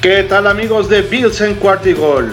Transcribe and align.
¿Qué 0.00 0.22
tal 0.22 0.46
amigos 0.46 0.88
de 0.88 1.02
Bills 1.02 1.42
en 1.42 1.56
Cuartigol? 1.56 2.32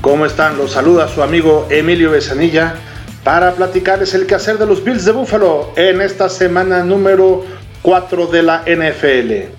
¿Cómo 0.00 0.24
están? 0.24 0.56
Los 0.56 0.72
saluda 0.72 1.08
su 1.08 1.22
amigo 1.22 1.68
Emilio 1.70 2.10
Besanilla 2.10 2.74
para 3.22 3.52
platicarles 3.52 4.14
el 4.14 4.26
quehacer 4.26 4.56
de 4.56 4.64
los 4.64 4.82
Bills 4.82 5.04
de 5.04 5.12
Buffalo 5.12 5.74
en 5.76 6.00
esta 6.00 6.30
semana 6.30 6.82
número 6.82 7.44
4 7.82 8.28
de 8.28 8.42
la 8.42 8.64
NFL. 8.64 9.52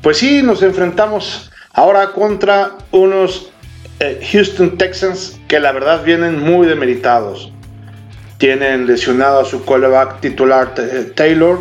Pues 0.00 0.18
sí, 0.18 0.44
nos 0.44 0.62
enfrentamos 0.62 1.50
ahora 1.72 2.12
contra 2.12 2.76
unos 2.92 3.50
eh, 3.98 4.20
Houston 4.30 4.78
Texans 4.78 5.40
que 5.48 5.58
la 5.58 5.72
verdad 5.72 6.04
vienen 6.04 6.38
muy 6.38 6.68
demeritados. 6.68 7.50
Tienen 8.38 8.86
lesionado 8.86 9.40
a 9.40 9.44
su 9.44 9.64
quarterback 9.64 10.20
titular 10.20 10.72
Taylor 11.16 11.58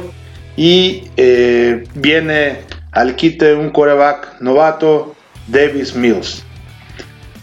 y 0.55 1.09
eh, 1.17 1.83
viene 1.95 2.59
al 2.91 3.15
quite 3.15 3.55
un 3.55 3.71
quarterback 3.71 4.39
novato 4.39 5.14
Davis 5.47 5.95
Mills. 5.95 6.43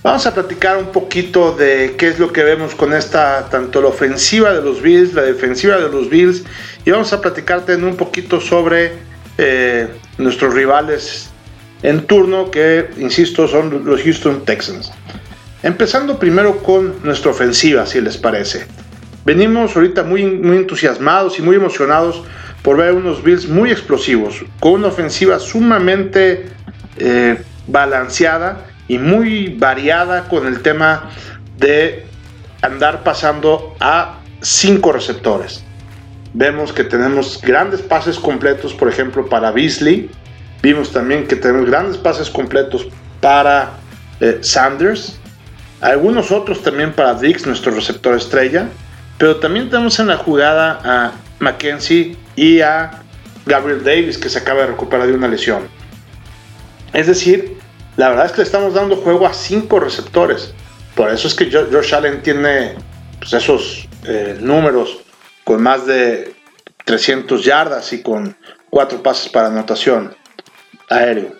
Vamos 0.02 0.26
a 0.26 0.34
platicar 0.34 0.78
un 0.78 0.86
poquito 0.86 1.54
de 1.54 1.94
qué 1.96 2.08
es 2.08 2.18
lo 2.18 2.32
que 2.32 2.42
vemos 2.42 2.74
con 2.74 2.92
esta, 2.92 3.48
tanto 3.48 3.80
la 3.80 3.88
ofensiva 3.88 4.52
de 4.52 4.60
los 4.60 4.82
Bills, 4.82 5.14
la 5.14 5.22
defensiva 5.22 5.76
de 5.76 5.88
los 5.88 6.10
Bills, 6.10 6.42
y 6.84 6.90
vamos 6.90 7.12
a 7.12 7.20
platicarte 7.20 7.76
un 7.76 7.94
poquito 7.94 8.40
sobre 8.40 8.94
eh, 9.38 9.86
nuestros 10.18 10.54
rivales 10.54 11.30
en 11.84 12.04
turno, 12.04 12.50
que, 12.50 12.90
insisto, 12.98 13.46
son 13.46 13.84
los 13.84 14.02
Houston 14.02 14.44
Texans. 14.44 14.90
Empezando 15.62 16.18
primero 16.18 16.58
con 16.64 16.96
nuestra 17.04 17.30
ofensiva, 17.30 17.86
si 17.86 18.00
les 18.00 18.16
parece. 18.16 18.66
Venimos 19.24 19.76
ahorita 19.76 20.02
muy, 20.02 20.24
muy 20.26 20.56
entusiasmados 20.56 21.38
y 21.38 21.42
muy 21.42 21.54
emocionados 21.54 22.24
por 22.62 22.78
ver 22.78 22.92
unos 22.92 23.22
Bills 23.22 23.48
muy 23.48 23.70
explosivos, 23.70 24.44
con 24.58 24.72
una 24.72 24.88
ofensiva 24.88 25.38
sumamente 25.38 26.46
eh, 26.98 27.40
balanceada 27.66 28.66
y 28.88 28.98
muy 28.98 29.48
variada 29.48 30.28
con 30.28 30.46
el 30.46 30.60
tema 30.62 31.10
de 31.58 32.06
andar 32.62 33.02
pasando 33.02 33.74
a 33.80 34.18
cinco 34.40 34.92
receptores. 34.92 35.64
Vemos 36.34 36.72
que 36.72 36.84
tenemos 36.84 37.40
grandes 37.42 37.82
pases 37.82 38.18
completos, 38.18 38.72
por 38.72 38.88
ejemplo, 38.88 39.28
para 39.28 39.50
Beasley. 39.50 40.10
Vimos 40.62 40.92
también 40.92 41.26
que 41.26 41.36
tenemos 41.36 41.66
grandes 41.66 41.98
pases 41.98 42.30
completos 42.30 42.86
para 43.20 43.70
eh, 44.20 44.38
Sanders. 44.40 45.18
Algunos 45.80 46.30
otros 46.30 46.62
también 46.62 46.92
para 46.92 47.14
Dix, 47.14 47.46
nuestro 47.46 47.72
receptor 47.72 48.16
estrella. 48.16 48.68
Pero 49.18 49.36
también 49.36 49.68
tenemos 49.68 49.98
en 49.98 50.06
la 50.06 50.16
jugada 50.16 50.80
a 50.84 51.12
Mackenzie 51.38 52.16
y 52.34 52.60
a 52.60 53.02
Gabriel 53.44 53.84
Davis, 53.84 54.16
que 54.16 54.28
se 54.28 54.38
acaba 54.38 54.62
de 54.62 54.68
recuperar 54.68 55.06
de 55.06 55.12
una 55.12 55.28
lesión. 55.28 55.62
Es 56.92 57.06
decir, 57.06 57.56
la 57.96 58.08
verdad 58.10 58.26
es 58.26 58.32
que 58.32 58.38
le 58.38 58.44
estamos 58.44 58.74
dando 58.74 58.96
juego 58.96 59.26
a 59.26 59.34
cinco 59.34 59.80
receptores. 59.80 60.52
Por 60.94 61.10
eso 61.10 61.28
es 61.28 61.34
que 61.34 61.50
Josh 61.50 61.94
Allen 61.94 62.22
tiene 62.22 62.74
pues, 63.18 63.32
esos 63.32 63.88
eh, 64.04 64.36
números 64.40 64.98
con 65.44 65.62
más 65.62 65.86
de 65.86 66.34
300 66.84 67.44
yardas 67.44 67.92
y 67.92 68.02
con 68.02 68.36
cuatro 68.70 69.02
pases 69.02 69.28
para 69.28 69.48
anotación 69.48 70.14
aéreo. 70.88 71.34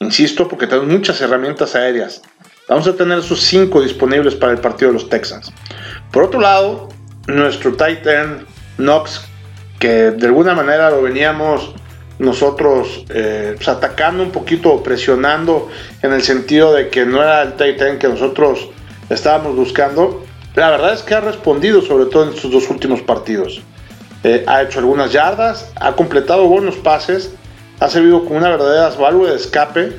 Insisto, 0.00 0.48
porque 0.48 0.66
tenemos 0.66 0.88
muchas 0.88 1.20
herramientas 1.20 1.74
aéreas. 1.74 2.22
Vamos 2.68 2.86
a 2.86 2.94
tener 2.94 3.18
esos 3.18 3.40
cinco 3.40 3.82
disponibles 3.82 4.34
para 4.34 4.52
el 4.52 4.58
partido 4.58 4.90
de 4.90 4.94
los 4.94 5.08
Texans. 5.08 5.52
Por 6.12 6.22
otro 6.24 6.40
lado, 6.40 6.88
nuestro 7.26 7.72
Titan 7.72 8.46
Knox, 8.76 9.22
que 9.78 10.10
de 10.12 10.26
alguna 10.26 10.54
manera 10.54 10.90
lo 10.90 11.02
veníamos 11.02 11.74
nosotros 12.20 13.06
eh, 13.08 13.54
pues, 13.56 13.66
atacando 13.66 14.22
un 14.22 14.30
poquito, 14.30 14.82
presionando 14.82 15.68
en 16.02 16.12
el 16.12 16.22
sentido 16.22 16.74
de 16.74 16.90
que 16.90 17.06
no 17.06 17.22
era 17.22 17.42
el 17.42 17.54
Titan 17.54 17.98
que 17.98 18.08
nosotros 18.08 18.68
estábamos 19.08 19.56
buscando. 19.56 20.22
La 20.54 20.68
verdad 20.70 20.92
es 20.92 21.02
que 21.02 21.14
ha 21.14 21.20
respondido, 21.20 21.80
sobre 21.80 22.06
todo 22.06 22.24
en 22.24 22.34
estos 22.34 22.50
dos 22.50 22.68
últimos 22.68 23.00
partidos. 23.00 23.62
Eh, 24.22 24.44
ha 24.46 24.62
hecho 24.62 24.80
algunas 24.80 25.12
yardas, 25.12 25.72
ha 25.76 25.92
completado 25.92 26.46
buenos 26.46 26.76
pases, 26.76 27.32
ha 27.80 27.88
servido 27.88 28.22
como 28.24 28.36
una 28.36 28.50
verdadera 28.50 28.90
válvula 28.90 29.30
de 29.30 29.36
escape, 29.36 29.92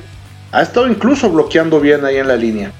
ha 0.52 0.62
estado 0.62 0.86
incluso 0.86 1.28
bloqueando 1.28 1.80
bien 1.80 2.04
ahí 2.04 2.18
en 2.18 2.28
la 2.28 2.36
línea. 2.36 2.70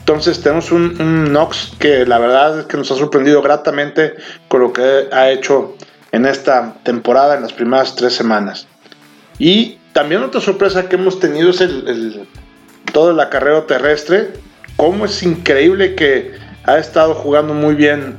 Entonces 0.00 0.42
tenemos 0.42 0.70
un, 0.70 1.00
un 1.00 1.28
Knox 1.28 1.72
que 1.78 2.04
la 2.04 2.18
verdad 2.18 2.60
es 2.60 2.66
que 2.66 2.76
nos 2.76 2.90
ha 2.90 2.96
sorprendido 2.96 3.40
gratamente 3.40 4.16
con 4.48 4.60
lo 4.60 4.72
que 4.74 5.08
ha 5.10 5.30
hecho 5.30 5.76
en 6.10 6.26
esta 6.26 6.74
temporada, 6.82 7.36
en 7.36 7.42
las 7.42 7.54
primeras 7.54 7.96
tres 7.96 8.14
semanas. 8.14 8.66
Y 9.38 9.78
también 9.92 10.22
otra 10.22 10.40
sorpresa 10.40 10.88
que 10.88 10.96
hemos 10.96 11.20
tenido 11.20 11.50
es 11.50 11.60
el, 11.60 12.26
todo 12.92 13.10
el 13.10 13.20
acarreo 13.20 13.64
terrestre. 13.64 14.30
Cómo 14.76 15.04
es 15.04 15.22
increíble 15.22 15.94
que 15.94 16.32
ha 16.64 16.78
estado 16.78 17.14
jugando 17.14 17.54
muy 17.54 17.74
bien 17.74 18.16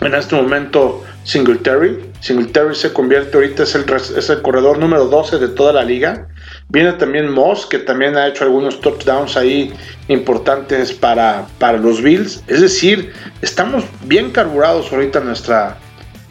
en 0.00 0.14
este 0.14 0.34
momento 0.34 1.02
Singletary. 1.24 2.10
Singletary 2.20 2.74
se 2.74 2.92
convierte 2.92 3.36
ahorita, 3.36 3.62
es 3.64 3.74
el, 3.74 3.84
es 4.16 4.30
el 4.30 4.42
corredor 4.42 4.78
número 4.78 5.06
12 5.06 5.38
de 5.38 5.48
toda 5.48 5.72
la 5.72 5.84
liga. 5.84 6.28
Viene 6.68 6.92
también 6.94 7.30
Moss, 7.30 7.66
que 7.66 7.78
también 7.78 8.16
ha 8.16 8.26
hecho 8.28 8.44
algunos 8.44 8.80
touchdowns 8.80 9.36
ahí 9.36 9.72
importantes 10.08 10.92
para, 10.92 11.46
para 11.58 11.78
los 11.78 12.02
Bills. 12.02 12.42
Es 12.46 12.60
decir, 12.60 13.12
estamos 13.42 13.84
bien 14.04 14.30
carburados 14.30 14.92
ahorita 14.92 15.18
en, 15.18 15.26
nuestra, 15.26 15.76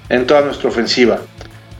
en 0.09 0.25
toda 0.25 0.41
nuestra 0.41 0.69
ofensiva. 0.69 1.19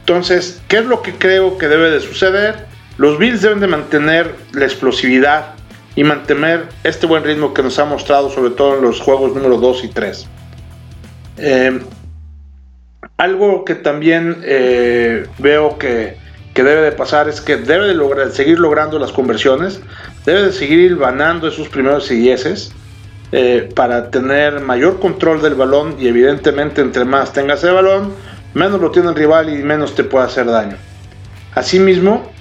Entonces, 0.02 0.62
¿qué 0.68 0.80
es 0.80 0.86
lo 0.86 1.02
que 1.02 1.14
creo 1.14 1.58
que 1.58 1.68
debe 1.68 1.90
de 1.90 2.02
suceder? 2.02 2.66
Los 2.98 3.18
Bills 3.18 3.42
deben 3.42 3.60
de 3.60 3.68
mantener 3.68 4.36
la 4.54 4.66
explosividad 4.66 5.54
y 5.96 6.04
mantener 6.04 6.66
este 6.84 7.06
buen 7.08 7.24
ritmo 7.24 7.54
que 7.54 7.64
nos 7.64 7.78
ha 7.80 7.86
mostrado 7.86 8.30
sobre 8.30 8.52
todo 8.52 8.78
en 8.78 8.84
los 8.84 9.00
juegos 9.00 9.34
número 9.36 9.58
2 9.58 9.84
y 9.86 9.88
3. 9.90 10.28
Em, 11.38 11.82
algo 13.18 13.66
que 13.66 13.76
también 13.76 14.38
eh, 14.44 15.28
veo 15.38 15.78
que, 15.78 16.20
debe 16.56 16.82
de 16.82 16.92
pasar 16.92 17.28
es 17.28 17.42
que 17.42 17.58
debe 17.58 17.88
de 17.88 18.32
seguir 18.32 18.60
logrando 18.60 19.00
las 19.00 19.12
conversiones, 19.12 19.82
debe 20.26 20.44
de 20.44 20.52
seguir 20.52 20.96
ganando 20.98 21.48
esos 21.48 21.68
primeros 21.70 22.12
y 22.12 22.32
eh, 23.32 23.70
para 23.76 24.12
tener 24.12 24.60
mayor 24.60 25.00
control 25.00 25.42
del 25.42 25.56
balón 25.56 25.96
y 25.98 26.08
evidentemente 26.08 26.82
entre 26.82 27.06
más 27.06 27.34
tengas 27.34 27.64
el 27.64 27.74
balón, 27.74 28.14
menos 28.54 28.80
lo 28.82 28.92
tiene 28.92 29.10
el 29.10 29.16
rival 29.16 29.50
y 29.50 29.64
menos 29.64 29.96
te 29.96 30.04
puede 30.04 30.26
hacer 30.26 30.46
daño. 30.46 30.78
Asimismo, 31.56 32.32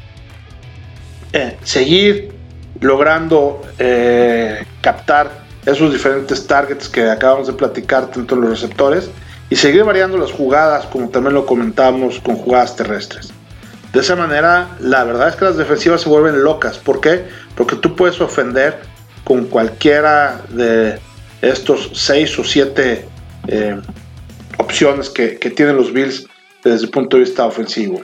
eh, 1.32 1.56
seguir 1.62 2.32
logrando 2.80 3.62
eh, 3.78 4.64
captar 4.80 5.30
esos 5.66 5.92
diferentes 5.92 6.46
targets 6.46 6.88
que 6.88 7.10
acabamos 7.10 7.46
de 7.46 7.52
platicar 7.52 8.10
tanto 8.10 8.36
los 8.36 8.50
receptores 8.50 9.10
y 9.50 9.56
seguir 9.56 9.84
variando 9.84 10.16
las 10.16 10.32
jugadas 10.32 10.86
como 10.86 11.08
también 11.08 11.34
lo 11.34 11.44
comentamos 11.44 12.20
con 12.20 12.36
jugadas 12.36 12.76
terrestres. 12.76 13.32
De 13.92 14.00
esa 14.00 14.14
manera, 14.14 14.68
la 14.78 15.02
verdad 15.04 15.28
es 15.28 15.36
que 15.36 15.44
las 15.44 15.56
defensivas 15.56 16.02
se 16.02 16.08
vuelven 16.08 16.44
locas. 16.44 16.78
¿Por 16.78 17.00
qué? 17.00 17.24
Porque 17.56 17.76
tú 17.76 17.96
puedes 17.96 18.20
ofender 18.20 18.78
con 19.24 19.46
cualquiera 19.46 20.42
de 20.48 21.00
estos 21.42 21.90
seis 21.94 22.38
o 22.38 22.44
siete 22.44 23.08
eh, 23.48 23.80
opciones 24.70 25.10
que, 25.10 25.36
tienen 25.50 25.76
los 25.76 25.92
Bills 25.92 26.26
desde 26.62 26.84
el 26.86 26.90
punto 26.90 27.16
de 27.16 27.24
vista 27.24 27.44
ofensivo. 27.44 28.02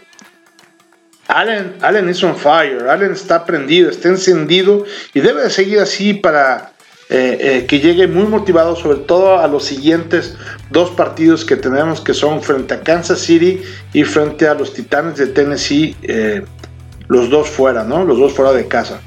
Allen, 1.29 1.75
Allen 1.81 2.09
is 2.09 2.23
on 2.23 2.37
fire, 2.37 2.89
Allen 2.89 3.13
está 3.13 3.45
prendido, 3.45 3.91
está 3.91 4.09
encendido 4.09 4.85
y 5.13 5.21
debe 5.21 5.43
de 5.43 5.51
seguir 5.51 5.81
así 5.81 6.15
para 6.15 6.73
eh, 7.09 7.39
eh, 7.41 7.67
que 7.67 7.81
llegue 7.81 8.07
muy 8.07 8.25
motivado, 8.25 8.77
sobre 8.77 8.99
todo 8.99 9.39
a 9.39 9.47
los 9.47 9.65
siguientes 9.65 10.37
dos 10.71 10.91
partidos 10.91 11.45
que 11.45 11.57
tenemos, 11.57 12.01
que 12.01 12.15
son 12.15 12.43
frente 12.43 12.75
a 12.75 12.81
Kansas 12.81 13.21
City 13.21 13.61
y 13.93 14.05
frente 14.05 14.47
a 14.49 14.55
los 14.55 14.73
Titanes 14.73 15.17
de 15.17 15.27
Tennessee, 15.29 15.97
eh, 16.03 16.45
los 17.09 17.31
dos 17.31 17.49
fuera, 17.49 17.85
¿no? 17.85 18.05
Los 18.05 18.19
dos 18.19 18.33
fuera 18.33 18.53
de 18.53 18.67
casa. 18.67 19.01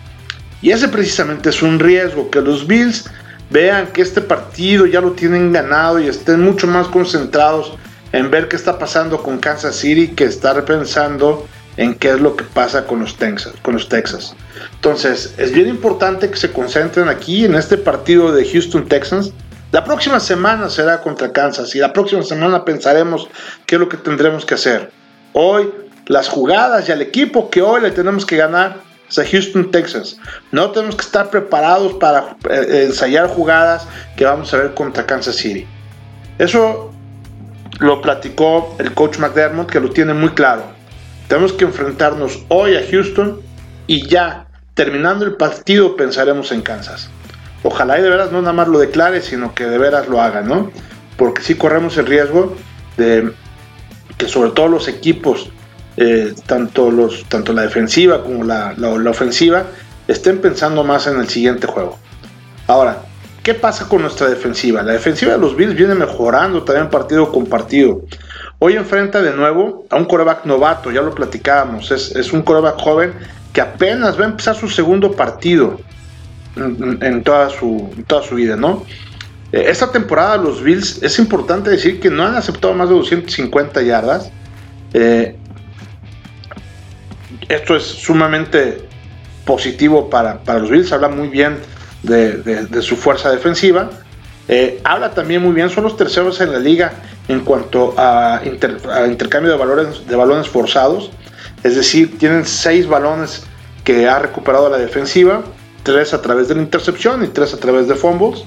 Y 0.61 0.71
ese 0.71 0.87
precisamente 0.89 1.49
es 1.49 1.61
un 1.61 1.79
riesgo, 1.79 2.29
que 2.29 2.41
los 2.41 2.67
Bills 2.67 3.05
vean 3.49 3.87
que 3.87 4.01
este 4.01 4.21
partido 4.21 4.85
ya 4.85 5.01
lo 5.01 5.11
tienen 5.11 5.51
ganado 5.51 5.99
y 5.99 6.07
estén 6.07 6.41
mucho 6.41 6.67
más 6.67 6.87
concentrados 6.87 7.73
en 8.11 8.31
ver 8.31 8.47
qué 8.47 8.55
está 8.55 8.79
pasando 8.79 9.21
con 9.21 9.39
Kansas 9.39 9.75
City 9.75 10.09
que 10.09 10.25
estar 10.25 10.63
pensando 10.65 11.47
en 11.77 11.95
qué 11.95 12.09
es 12.09 12.19
lo 12.19 12.35
que 12.35 12.43
pasa 12.43 12.85
con 12.85 12.99
los, 12.99 13.15
Texas, 13.15 13.53
con 13.61 13.75
los 13.75 13.87
Texas. 13.87 14.35
Entonces, 14.75 15.33
es 15.37 15.53
bien 15.53 15.67
importante 15.67 16.29
que 16.29 16.37
se 16.37 16.51
concentren 16.51 17.07
aquí 17.07 17.45
en 17.45 17.55
este 17.55 17.77
partido 17.77 18.33
de 18.33 18.45
Houston 18.49 18.87
Texans. 18.87 19.31
La 19.71 19.83
próxima 19.83 20.19
semana 20.19 20.69
será 20.69 21.01
contra 21.01 21.31
Kansas 21.31 21.73
y 21.75 21.79
la 21.79 21.93
próxima 21.93 22.23
semana 22.23 22.65
pensaremos 22.65 23.29
qué 23.65 23.75
es 23.75 23.79
lo 23.79 23.87
que 23.87 23.97
tendremos 23.97 24.45
que 24.45 24.55
hacer. 24.55 24.91
Hoy, 25.33 25.69
las 26.07 26.27
jugadas 26.27 26.89
y 26.89 26.91
al 26.91 27.01
equipo 27.01 27.49
que 27.49 27.61
hoy 27.61 27.81
le 27.81 27.91
tenemos 27.91 28.25
que 28.25 28.35
ganar 28.35 28.88
a 29.17 29.25
Houston, 29.25 29.71
Texas. 29.71 30.17
No 30.51 30.71
tenemos 30.71 30.95
que 30.95 31.01
estar 31.01 31.29
preparados 31.29 31.93
para 31.93 32.37
eh, 32.49 32.85
ensayar 32.87 33.27
jugadas 33.27 33.87
que 34.15 34.25
vamos 34.25 34.53
a 34.53 34.57
ver 34.57 34.73
contra 34.73 35.05
Kansas 35.05 35.35
City. 35.35 35.65
Eso 36.37 36.91
lo 37.79 38.01
platicó 38.01 38.75
el 38.79 38.93
coach 38.93 39.17
McDermott, 39.17 39.69
que 39.69 39.79
lo 39.79 39.89
tiene 39.89 40.13
muy 40.13 40.29
claro. 40.29 40.63
Tenemos 41.27 41.53
que 41.53 41.65
enfrentarnos 41.65 42.43
hoy 42.49 42.75
a 42.75 42.83
Houston 42.89 43.41
y 43.87 44.07
ya 44.07 44.45
terminando 44.73 45.25
el 45.25 45.35
partido 45.35 45.95
pensaremos 45.95 46.51
en 46.51 46.61
Kansas. 46.61 47.09
Ojalá 47.63 47.99
y 47.99 48.01
de 48.01 48.09
veras 48.09 48.31
no 48.31 48.41
nada 48.41 48.53
más 48.53 48.67
lo 48.67 48.79
declare, 48.79 49.21
sino 49.21 49.53
que 49.53 49.65
de 49.65 49.77
veras 49.77 50.07
lo 50.07 50.21
haga, 50.21 50.41
¿no? 50.41 50.71
Porque 51.17 51.41
sí 51.41 51.55
corremos 51.55 51.97
el 51.97 52.05
riesgo 52.05 52.55
de 52.97 53.33
que 54.17 54.27
sobre 54.27 54.51
todo 54.51 54.67
los 54.67 54.87
equipos, 54.87 55.49
eh, 56.01 56.33
tanto, 56.45 56.89
los, 56.89 57.25
tanto 57.25 57.51
la 57.51 57.63
defensiva 57.63 58.23
como 58.23 58.45
la, 58.45 58.73
la 58.77 59.09
ofensiva, 59.09 59.65
estén 60.07 60.39
pensando 60.39 60.85
más 60.85 61.07
en 61.07 61.19
el 61.19 61.27
siguiente 61.27 61.67
juego. 61.67 61.99
Ahora, 62.67 63.01
¿qué 63.43 63.53
pasa 63.53 63.89
con 63.89 64.03
nuestra 64.03 64.29
defensiva? 64.29 64.81
La 64.81 64.93
defensiva 64.93 65.33
de 65.33 65.39
los 65.39 65.57
Bills 65.57 65.75
viene 65.75 65.95
mejorando 65.95 66.63
también 66.63 66.89
partido 66.89 67.29
con 67.33 67.47
partido. 67.47 68.03
Hoy 68.59 68.77
enfrenta 68.77 69.21
de 69.21 69.33
nuevo 69.33 69.87
a 69.89 69.97
un 69.97 70.05
coreback 70.05 70.45
novato, 70.45 70.89
ya 70.89 71.01
lo 71.01 71.13
platicábamos, 71.13 71.91
es, 71.91 72.31
un 72.31 72.43
coreback 72.43 72.79
joven 72.79 73.13
que 73.51 73.59
apenas 73.59 74.17
va 74.17 74.23
a 74.23 74.29
empezar 74.29 74.55
su 74.55 74.69
segundo 74.69 75.11
partido 75.11 75.81
en, 76.55 77.23
toda, 77.23 77.49
su, 77.49 77.89
toda 78.07 78.23
su 78.23 78.35
vida, 78.35 78.55
¿no? 78.55 78.85
Eh, 79.51 79.65
esta 79.67 79.91
temporada 79.91 80.37
los 80.37 80.63
Bills, 80.63 81.03
es 81.03 81.19
importante 81.19 81.69
decir 81.69 81.99
que 81.99 82.09
no 82.09 82.25
han 82.25 82.35
aceptado 82.35 82.73
más 82.73 82.87
de 82.87 82.95
250 82.95 83.81
yardas. 83.81 84.31
Eh, 84.93 85.35
esto 87.47 87.75
es 87.75 87.83
sumamente 87.83 88.81
positivo 89.45 90.09
para, 90.09 90.39
los 90.59 90.69
Bills, 90.69 90.91
habla 90.91 91.09
muy 91.09 91.27
bien 91.27 91.57
de 92.03 92.81
su 92.81 92.95
fuerza 92.95 93.31
defensiva. 93.31 93.89
Eh, 94.51 94.81
habla 94.83 95.11
también 95.11 95.43
muy 95.43 95.53
bien, 95.53 95.69
son 95.69 95.83
los 95.83 95.95
terceros 95.95 96.41
en 96.41 96.51
la 96.51 96.57
liga 96.57 96.91
en 97.27 97.41
cuanto 97.41 97.93
a, 97.95 98.41
intercambio 98.43 99.51
de, 99.51 99.57
valores, 99.57 100.07
de 100.07 100.15
balones 100.15 100.49
forzados. 100.49 101.11
Es 101.63 101.75
decir, 101.75 102.17
tienen 102.17 102.45
seis 102.45 102.87
balones 102.87 103.43
que 103.83 104.07
ha 104.07 104.17
recuperado 104.17 104.67
la 104.67 104.79
defensiva, 104.79 105.43
tres 105.83 106.15
a 106.15 106.21
través 106.23 106.47
de 106.47 106.55
la 106.55 106.63
intercepción 106.63 107.23
y 107.23 107.27
tres 107.27 107.53
a 107.53 107.57
través 107.57 107.87
de 107.87 107.93
fumbles. 107.93 108.43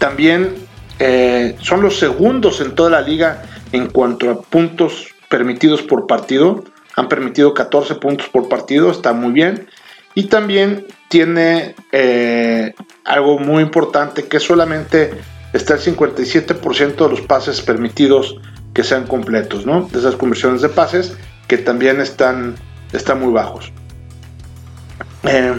También 0.00 0.56
eh, 0.98 1.54
son 1.60 1.80
los 1.80 1.96
segundos 1.96 2.60
en 2.60 2.74
toda 2.74 2.90
la 2.90 3.00
liga 3.00 3.44
en 3.70 3.86
cuanto 3.86 4.28
a 4.28 4.42
puntos 4.42 5.06
permitidos 5.28 5.80
por 5.82 6.08
partido. 6.08 6.64
Han 6.96 7.08
permitido 7.08 7.54
14 7.54 7.96
puntos 7.96 8.28
por 8.28 8.48
partido, 8.48 8.90
está 8.90 9.12
muy 9.12 9.32
bien. 9.32 9.68
Y 10.14 10.24
también 10.24 10.86
tiene 11.08 11.74
eh, 11.90 12.74
algo 13.04 13.38
muy 13.38 13.62
importante 13.62 14.24
que 14.24 14.38
solamente 14.38 15.12
está 15.52 15.74
el 15.74 15.80
57% 15.80 16.96
de 16.96 17.08
los 17.08 17.20
pases 17.22 17.60
permitidos 17.60 18.36
que 18.72 18.84
sean 18.84 19.06
completos, 19.06 19.66
¿no? 19.66 19.88
De 19.92 19.98
esas 19.98 20.16
conversiones 20.16 20.62
de 20.62 20.68
pases 20.68 21.16
que 21.48 21.58
también 21.58 22.00
están, 22.00 22.54
están 22.92 23.20
muy 23.20 23.32
bajos. 23.32 23.72
Eh, 25.24 25.54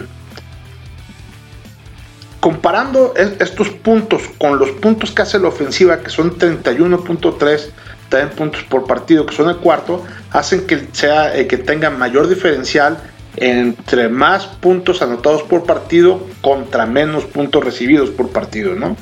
comparando 2.40 3.14
estos 3.16 3.70
puntos 3.70 4.22
con 4.38 4.58
los 4.58 4.70
puntos 4.70 5.10
que 5.10 5.22
hace 5.22 5.38
la 5.38 5.48
ofensiva, 5.48 5.98
que 5.98 6.10
son 6.10 6.38
31.3 6.38 7.70
también 8.08 8.30
puntos 8.36 8.62
por 8.64 8.86
partido, 8.86 9.26
que 9.26 9.34
son 9.34 9.48
el 9.48 9.56
cuarto, 9.56 10.04
hacen 10.30 10.66
que, 10.66 10.88
sea, 10.92 11.36
eh, 11.36 11.46
que 11.46 11.58
tenga 11.58 11.90
mayor 11.90 12.28
diferencial 12.28 12.98
entre 13.36 14.08
más 14.08 14.46
puntos 14.46 15.02
anotados 15.02 15.42
por 15.42 15.64
partido 15.64 16.26
contra 16.40 16.86
menos 16.86 17.24
puntos 17.24 17.62
recibidos 17.62 18.10
por 18.10 18.30
partido, 18.30 18.74
¿no? 18.74 18.96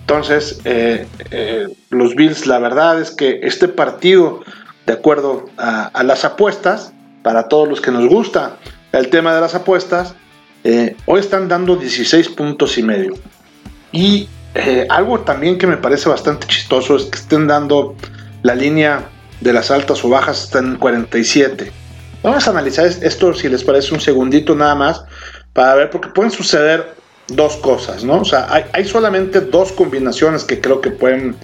Entonces, 0.00 0.60
eh, 0.64 1.06
eh, 1.30 1.68
los 1.88 2.14
Bills, 2.14 2.46
la 2.46 2.58
verdad 2.58 3.00
es 3.00 3.10
que 3.10 3.40
este 3.42 3.68
partido, 3.68 4.42
de 4.86 4.92
acuerdo 4.92 5.46
a, 5.56 6.02
las 6.04 6.26
apuestas, 6.26 6.92
para 7.22 7.48
todos 7.48 7.66
los 7.66 7.80
que 7.80 7.90
nos 7.90 8.06
gusta 8.06 8.56
el 8.92 9.08
tema 9.08 9.34
de 9.34 9.40
las 9.40 9.54
apuestas, 9.54 10.14
eh, 10.62 10.94
hoy 11.06 11.20
están 11.20 11.48
dando 11.48 11.76
16 11.76 12.28
puntos 12.30 12.76
y 12.76 12.82
medio. 12.82 13.14
Y 13.92 14.28
algo 14.88 15.20
también 15.20 15.58
que 15.58 15.66
me 15.66 15.76
parece 15.76 16.08
bastante 16.08 16.46
chistoso 16.46 16.96
es 16.96 17.04
que 17.06 17.18
estén 17.18 17.46
dando 17.46 17.96
la 18.44 18.54
línea 18.54 19.08
de 19.40 19.52
las 19.52 19.72
altas 19.72 20.04
o 20.04 20.08
bajas, 20.08 20.44
están 20.44 20.66
en 20.66 20.76
47 20.76 21.72
Vamos 22.24 22.48
a 22.48 22.52
analizar 22.52 22.86
esto, 22.86 23.34
si 23.34 23.50
les 23.50 23.62
parece, 23.62 23.92
un 23.92 24.00
segundito 24.00 24.54
nada 24.54 24.74
más, 24.74 25.04
para 25.52 25.74
ver, 25.74 25.90
porque 25.90 26.08
pueden 26.08 26.32
suceder 26.32 26.94
dos 27.28 27.56
cosas, 27.56 28.02
¿no? 28.02 28.20
O 28.20 28.24
sea, 28.24 28.46
hay, 28.72 28.84
solamente 28.86 29.42
dos 29.42 29.72
combinaciones 29.72 30.42
que 30.42 30.58
creo 30.58 30.80
que 30.80 30.90
pueden 30.90 31.36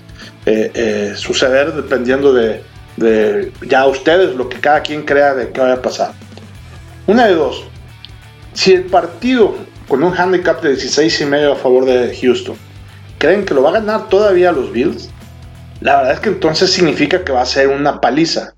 eh, 0.46 0.70
eh, 0.72 1.12
suceder 1.16 1.74
dependiendo 1.74 2.32
de, 2.32 2.62
ya 3.68 3.86
ustedes, 3.86 4.34
lo 4.36 4.48
que 4.48 4.58
cada 4.58 4.80
quien 4.80 5.02
crea 5.02 5.34
de 5.34 5.50
qué 5.50 5.60
vaya 5.60 5.74
a 5.74 5.82
pasar. 5.82 6.12
Una 7.06 7.26
de 7.26 7.34
dos, 7.34 7.62
si 8.54 8.72
el 8.72 8.84
partido 8.84 9.54
con 9.86 10.02
un 10.02 10.18
handicap 10.18 10.62
de 10.62 10.70
16 10.70 11.20
y 11.20 11.24
medio 11.26 11.52
a 11.52 11.56
favor 11.56 11.84
de 11.84 12.16
Houston, 12.22 12.56
creen 13.18 13.44
que 13.44 13.52
lo 13.52 13.62
va 13.62 13.68
a 13.68 13.72
ganar 13.74 14.08
todavía 14.08 14.50
los 14.50 14.72
Bills, 14.72 15.10
la 15.80 15.96
verdad 15.96 16.12
es 16.14 16.20
que 16.20 16.28
entonces 16.28 16.72
significa 16.72 17.24
que 17.24 17.32
va 17.32 17.42
a 17.42 17.46
ser 17.46 17.68
una 17.68 18.00
paliza. 18.00 18.54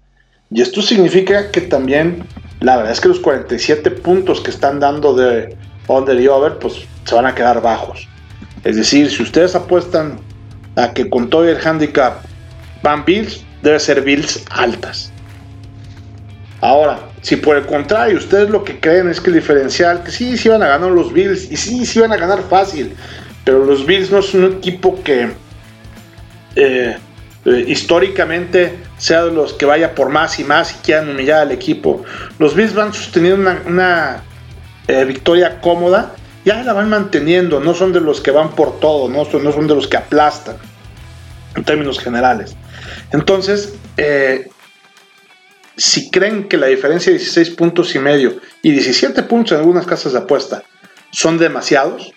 Y 0.51 0.61
esto 0.61 0.83
significa 0.83 1.51
que 1.51 1.63
también, 1.63 2.25
la 2.61 2.77
verdad 2.77 2.93
es 2.93 3.01
que 3.01 3.09
los 3.09 3.21
47 3.21 3.91
puntos 3.91 4.41
que 4.41 4.51
están 4.51 4.81
dando 4.81 5.15
de 5.15 5.57
under 5.89 6.21
y 6.21 6.29
over, 6.29 6.59
pues 6.59 6.75
se 7.05 7.15
van 7.15 7.27
a 7.27 7.35
quedar 7.35 7.63
bajos. 7.63 8.09
Es 8.65 8.77
decir, 8.77 9.11
si 9.11 9.23
ustedes 9.23 9.55
apuestan 9.55 10.19
a 10.77 10.93
que 10.93 11.09
con 11.09 11.31
todo 11.31 11.49
el 11.49 11.59
handicap 11.65 12.23
van 12.83 13.05
Bills, 13.05 13.45
debe 13.63 13.79
ser 13.79 14.03
Bills 14.03 14.45
altas. 14.51 15.13
Ahora, 16.61 16.99
si 17.23 17.37
por 17.37 17.57
el 17.57 17.67
contrario 17.67 18.19
ustedes 18.19 18.51
lo 18.51 18.63
que 18.63 18.79
creen 18.79 19.09
es 19.09 19.21
que 19.21 19.31
el 19.31 19.37
diferencial, 19.37 20.03
que 20.05 20.11
sí, 20.11 20.37
sí 20.37 20.49
van 20.49 20.63
a 20.63 20.69
ganar 20.69 20.91
los 20.91 21.13
Bills, 21.13 21.51
y 21.51 21.57
sí, 21.57 21.87
sí 21.87 21.99
van 22.01 22.13
a 22.13 22.17
ganar 22.17 22.43
fácil, 22.43 22.95
pero 23.45 23.65
los 23.65 23.87
Bills 23.87 24.11
no 24.11 24.23
son 24.23 24.45
un 24.45 24.53
equipo 24.55 25.03
que 25.03 25.31
eh, 26.55 26.97
eh, 27.45 27.65
históricamente 27.67 28.79
sea 28.99 29.25
de 29.25 29.33
los 29.33 29.53
que 29.55 29.67
vaya 29.67 29.95
por 29.95 30.11
más 30.11 30.39
y 30.39 30.45
más 30.45 30.73
y 30.73 30.75
quieran 30.77 31.11
humillar 31.11 31.41
al 31.41 31.53
equipo. 31.53 32.05
Los 32.39 32.55
Bills 32.55 32.75
van 32.75 32.95
sosteniendo 32.95 33.51
una, 33.67 34.23
eh, 34.87 35.05
victoria 35.05 35.61
cómoda, 35.61 36.15
ya 36.45 36.63
la 36.63 36.73
van 36.73 36.89
manteniendo, 36.89 37.61
no 37.61 37.75
son 37.75 37.93
de 37.93 38.01
los 38.01 38.21
que 38.21 38.31
van 38.31 38.51
por 38.55 38.79
todo, 38.79 39.09
no 39.09 39.25
son, 39.25 39.43
no 39.43 39.53
son 39.53 39.67
de 39.67 39.75
los 39.75 39.89
que 39.89 39.97
aplastan 39.97 40.57
en 41.57 41.65
términos 41.65 41.99
generales. 41.99 42.57
Entonces, 43.13 43.75
eh, 43.97 44.49
si 45.77 46.11
creen 46.11 46.49
que 46.49 46.57
la 46.57 46.67
diferencia 46.67 47.13
de 47.13 47.19
16 47.19 47.51
puntos 47.51 47.95
y 47.95 47.99
medio 47.99 48.37
y 48.63 48.71
17 48.71 49.23
puntos 49.25 49.53
en 49.53 49.59
algunas 49.59 49.87
casas 49.87 50.13
de 50.13 50.21
apuesta 50.21 50.63
son 51.11 51.39
demasiados, 51.39 52.13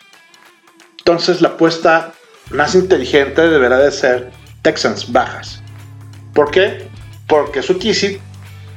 entonces 0.99 1.41
la 1.41 1.49
apuesta 1.49 2.13
más 2.51 2.75
inteligente 2.75 3.41
deberá 3.47 3.77
de 3.77 3.91
ser 3.91 4.31
Texans 4.65 5.11
bajas. 5.11 5.61
¿Por 6.33 6.49
qué? 6.49 6.87
Porque 7.27 7.59
eso 7.59 7.77
quiere 7.77 8.19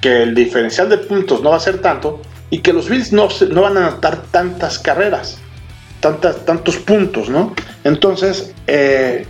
que 0.03 0.23
el 0.23 0.35
diferencial 0.35 0.91
de 0.91 0.99
puntos 0.99 1.43
no 1.43 1.49
va 1.51 1.57
a 1.57 1.61
ser 1.61 1.79
tanto 1.81 2.21
y 2.51 2.59
que 2.59 2.75
los 2.75 2.91
Bills 2.91 3.11
no, 3.11 3.29
no 3.51 3.63
van 3.63 3.79
a 3.79 3.87
anotar 3.87 4.23
tantas 4.31 4.79
carreras, 4.79 5.39
tantas, 6.01 6.45
tantos 6.45 6.77
puntos, 6.77 7.31
¿no? 7.31 7.55
Entonces, 7.85 8.53
eh, 8.67 9.27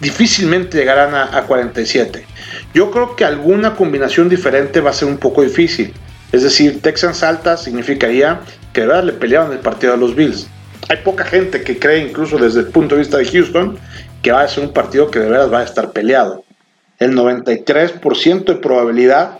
difícilmente 0.00 0.78
llegarán 0.78 1.14
a, 1.14 1.42
47. 1.42 2.24
Yo 2.72 2.90
creo 2.90 3.14
que 3.14 3.26
alguna 3.26 3.76
combinación 3.76 4.30
diferente 4.30 4.80
va 4.80 4.90
a 4.90 4.94
ser 4.94 5.08
un 5.08 5.18
poco 5.18 5.42
difícil. 5.42 5.92
Es 6.32 6.42
decir, 6.42 6.80
Texans 6.80 7.22
altas 7.22 7.64
significaría 7.64 8.40
que 8.72 8.86
verdad 8.86 9.04
le 9.04 9.12
pelearon 9.12 9.52
el 9.52 9.58
partido 9.58 9.92
a 9.92 9.98
los 9.98 10.16
Bills. 10.16 10.46
Hay 10.88 10.96
poca 11.04 11.24
gente 11.24 11.62
que 11.62 11.78
cree, 11.78 11.98
incluso 11.98 12.38
desde 12.38 12.60
el 12.60 12.66
punto 12.68 12.94
de 12.94 13.02
vista 13.02 13.18
de 13.18 13.26
Houston, 13.26 13.78
que 14.22 14.32
va 14.32 14.42
a 14.42 14.48
ser 14.48 14.64
un 14.64 14.72
partido 14.72 15.10
que 15.10 15.18
de 15.18 15.30
verdad 15.30 15.50
va 15.50 15.60
a 15.60 15.64
estar 15.64 15.92
peleado. 15.92 16.44
El 16.98 17.16
93% 17.16 18.44
de 18.44 18.54
probabilidad 18.56 19.38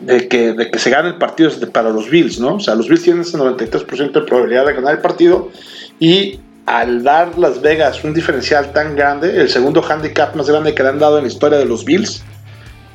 de 0.00 0.28
que, 0.28 0.52
de 0.52 0.70
que 0.70 0.78
se 0.78 0.90
gane 0.90 1.08
el 1.08 1.16
partido 1.16 1.48
es 1.48 1.56
para 1.66 1.90
los 1.90 2.10
Bills, 2.10 2.38
¿no? 2.40 2.56
O 2.56 2.60
sea, 2.60 2.74
los 2.74 2.88
Bills 2.88 3.02
tienen 3.02 3.22
ese 3.22 3.38
93% 3.38 4.12
de 4.12 4.20
probabilidad 4.22 4.66
de 4.66 4.74
ganar 4.74 4.94
el 4.94 5.00
partido 5.00 5.50
y 5.98 6.40
al 6.66 7.02
dar 7.02 7.38
Las 7.38 7.60
Vegas 7.60 8.04
un 8.04 8.14
diferencial 8.14 8.72
tan 8.72 8.94
grande, 8.94 9.40
el 9.40 9.48
segundo 9.48 9.82
handicap 9.82 10.34
más 10.34 10.48
grande 10.48 10.74
que 10.74 10.82
le 10.82 10.90
han 10.90 10.98
dado 10.98 11.18
en 11.18 11.24
la 11.24 11.28
historia 11.28 11.58
de 11.58 11.64
los 11.64 11.84
Bills, 11.84 12.22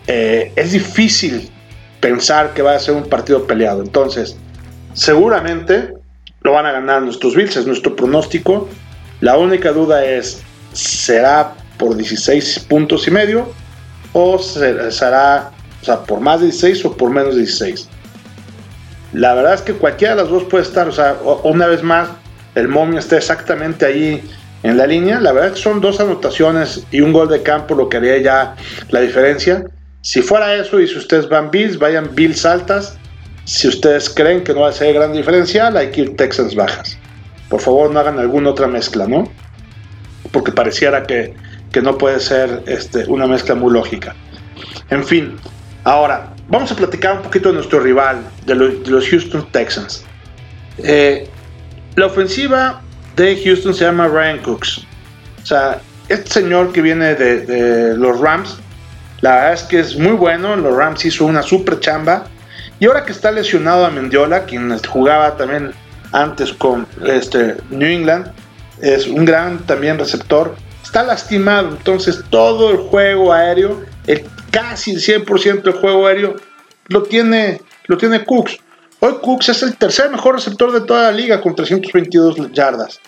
eh, 0.07 0.51
es 0.55 0.71
difícil 0.71 1.49
pensar 1.99 2.53
que 2.53 2.61
va 2.61 2.75
a 2.75 2.79
ser 2.79 2.95
un 2.95 3.03
partido 3.09 3.45
peleado. 3.45 3.81
Entonces, 3.81 4.37
seguramente 4.93 5.93
lo 6.41 6.53
van 6.53 6.65
a 6.65 6.71
ganar 6.71 7.01
nuestros 7.01 7.35
Bills, 7.35 7.57
es 7.57 7.67
nuestro 7.67 7.95
pronóstico. 7.95 8.69
La 9.19 9.37
única 9.37 9.71
duda 9.71 10.05
es, 10.05 10.41
será 10.77 11.55
por 11.77 11.95
16 11.95 12.59
puntos 12.69 13.07
y 13.07 13.11
medio 13.11 13.51
o 14.13 14.39
será 14.39 15.51
o 15.81 15.85
sea, 15.85 16.03
por 16.03 16.19
más 16.19 16.39
de 16.39 16.47
16 16.47 16.85
o 16.85 16.97
por 16.97 17.09
menos 17.09 17.35
de 17.35 17.41
16. 17.41 17.87
La 19.13 19.33
verdad 19.33 19.53
es 19.53 19.61
que 19.61 19.73
cualquiera 19.73 20.15
de 20.15 20.21
las 20.23 20.29
dos 20.29 20.43
puede 20.43 20.63
estar, 20.63 20.87
o 20.87 20.91
sea, 20.91 21.17
una 21.43 21.67
vez 21.67 21.83
más, 21.83 22.09
el 22.55 22.67
momio 22.67 22.99
está 22.99 23.17
exactamente 23.17 23.85
ahí 23.85 24.21
en 24.63 24.77
la 24.77 24.87
línea. 24.87 25.19
La 25.19 25.31
verdad 25.31 25.49
es 25.49 25.55
que 25.55 25.61
son 25.61 25.79
dos 25.79 25.99
anotaciones 25.99 26.83
y 26.91 27.01
un 27.01 27.13
gol 27.13 27.29
de 27.29 27.41
campo 27.41 27.75
lo 27.75 27.89
que 27.89 27.97
haría 27.97 28.17
ya 28.17 28.55
la 28.89 29.01
diferencia. 29.01 29.65
Si 30.01 30.21
fuera 30.21 30.55
eso 30.55 30.79
y 30.79 30.87
si 30.87 30.97
ustedes 30.97 31.29
van 31.29 31.51
Bills, 31.51 31.77
vayan 31.77 32.13
Bills 32.13 32.45
altas. 32.45 32.97
Si 33.45 33.67
ustedes 33.67 34.09
creen 34.09 34.43
que 34.43 34.53
no 34.53 34.61
va 34.61 34.69
a 34.69 34.73
ser 34.73 34.93
gran 34.93 35.13
diferencial, 35.13 35.77
hay 35.77 35.91
que 35.91 36.01
ir 36.01 36.15
Texans 36.17 36.53
bajas. 36.53 36.97
Por 37.49 37.61
favor, 37.61 37.91
no 37.91 37.99
hagan 37.99 38.19
alguna 38.19 38.49
otra 38.49 38.67
mezcla, 38.67 39.07
¿no? 39.07 39.31
Porque 40.37 40.51
pareciera 40.51 41.01
que, 41.01 41.33
no 41.81 41.97
puede 41.97 42.19
ser 42.19 42.61
este, 42.67 43.05
una 43.07 43.25
mezcla 43.25 43.55
muy 43.55 43.73
lógica. 43.73 44.13
En 44.91 45.03
fin, 45.03 45.35
ahora 45.83 46.29
vamos 46.47 46.71
a 46.71 46.75
platicar 46.75 47.17
un 47.17 47.23
poquito 47.23 47.49
de 47.49 47.55
nuestro 47.55 47.79
rival, 47.79 48.21
de, 48.45 48.53
los 48.53 49.09
Houston 49.09 49.47
Texans. 49.51 50.05
Eh, 50.77 51.27
la 51.95 52.05
ofensiva 52.05 52.81
de 53.15 53.41
Houston 53.43 53.73
se 53.73 53.85
llama 53.85 54.07
Ryan 54.07 54.37
Cooks. 54.43 54.85
O 55.41 55.45
sea, 55.47 55.81
este 56.07 56.29
señor 56.29 56.71
que 56.71 56.83
viene 56.83 57.15
de, 57.15 57.45
de 57.47 57.97
los 57.97 58.19
Rams, 58.19 58.59
la 59.21 59.35
verdad 59.35 59.53
es 59.53 59.63
que 59.63 59.79
es 59.79 59.97
muy 59.97 60.13
bueno. 60.13 60.55
Los 60.55 60.75
Rams 60.75 61.03
hizo 61.03 61.25
una 61.25 61.41
super 61.41 61.79
chamba 61.79 62.25
y 62.79 62.85
ahora 62.85 63.03
que 63.05 63.11
está 63.11 63.31
lesionado 63.31 63.85
a 63.85 63.89
Mendiola, 63.89 64.43
quien 64.43 64.77
jugaba 64.79 65.35
también 65.35 65.71
antes 66.11 66.53
con 66.53 66.85
este, 67.05 67.57
New 67.71 67.89
England, 67.89 68.27
es 68.81 69.07
un 69.07 69.25
gran 69.25 69.65
también 69.65 69.97
receptor, 69.97 70.55
está 70.83 71.03
lastimado. 71.03 71.69
Entonces 71.69 72.23
todo 72.29 72.71
el 72.71 72.77
juego 72.77 73.33
aéreo, 73.33 73.83
el 74.07 74.25
casi 74.51 74.91
el 74.91 75.01
100% 75.01 75.63
del 75.63 75.73
juego 75.73 76.07
aéreo, 76.07 76.35
lo 76.87 77.03
tiene, 77.03 77.61
lo 77.85 77.97
tiene 77.97 78.23
Cooks. 78.23 78.57
Hoy 78.99 79.15
Cooks 79.21 79.49
es 79.49 79.63
el 79.63 79.77
tercer 79.77 80.09
mejor 80.09 80.35
receptor 80.35 80.71
de 80.71 80.81
toda 80.81 81.03
la 81.03 81.11
liga 81.11 81.41
con 81.41 81.55
322 81.55 82.51
yardas. 82.51 82.99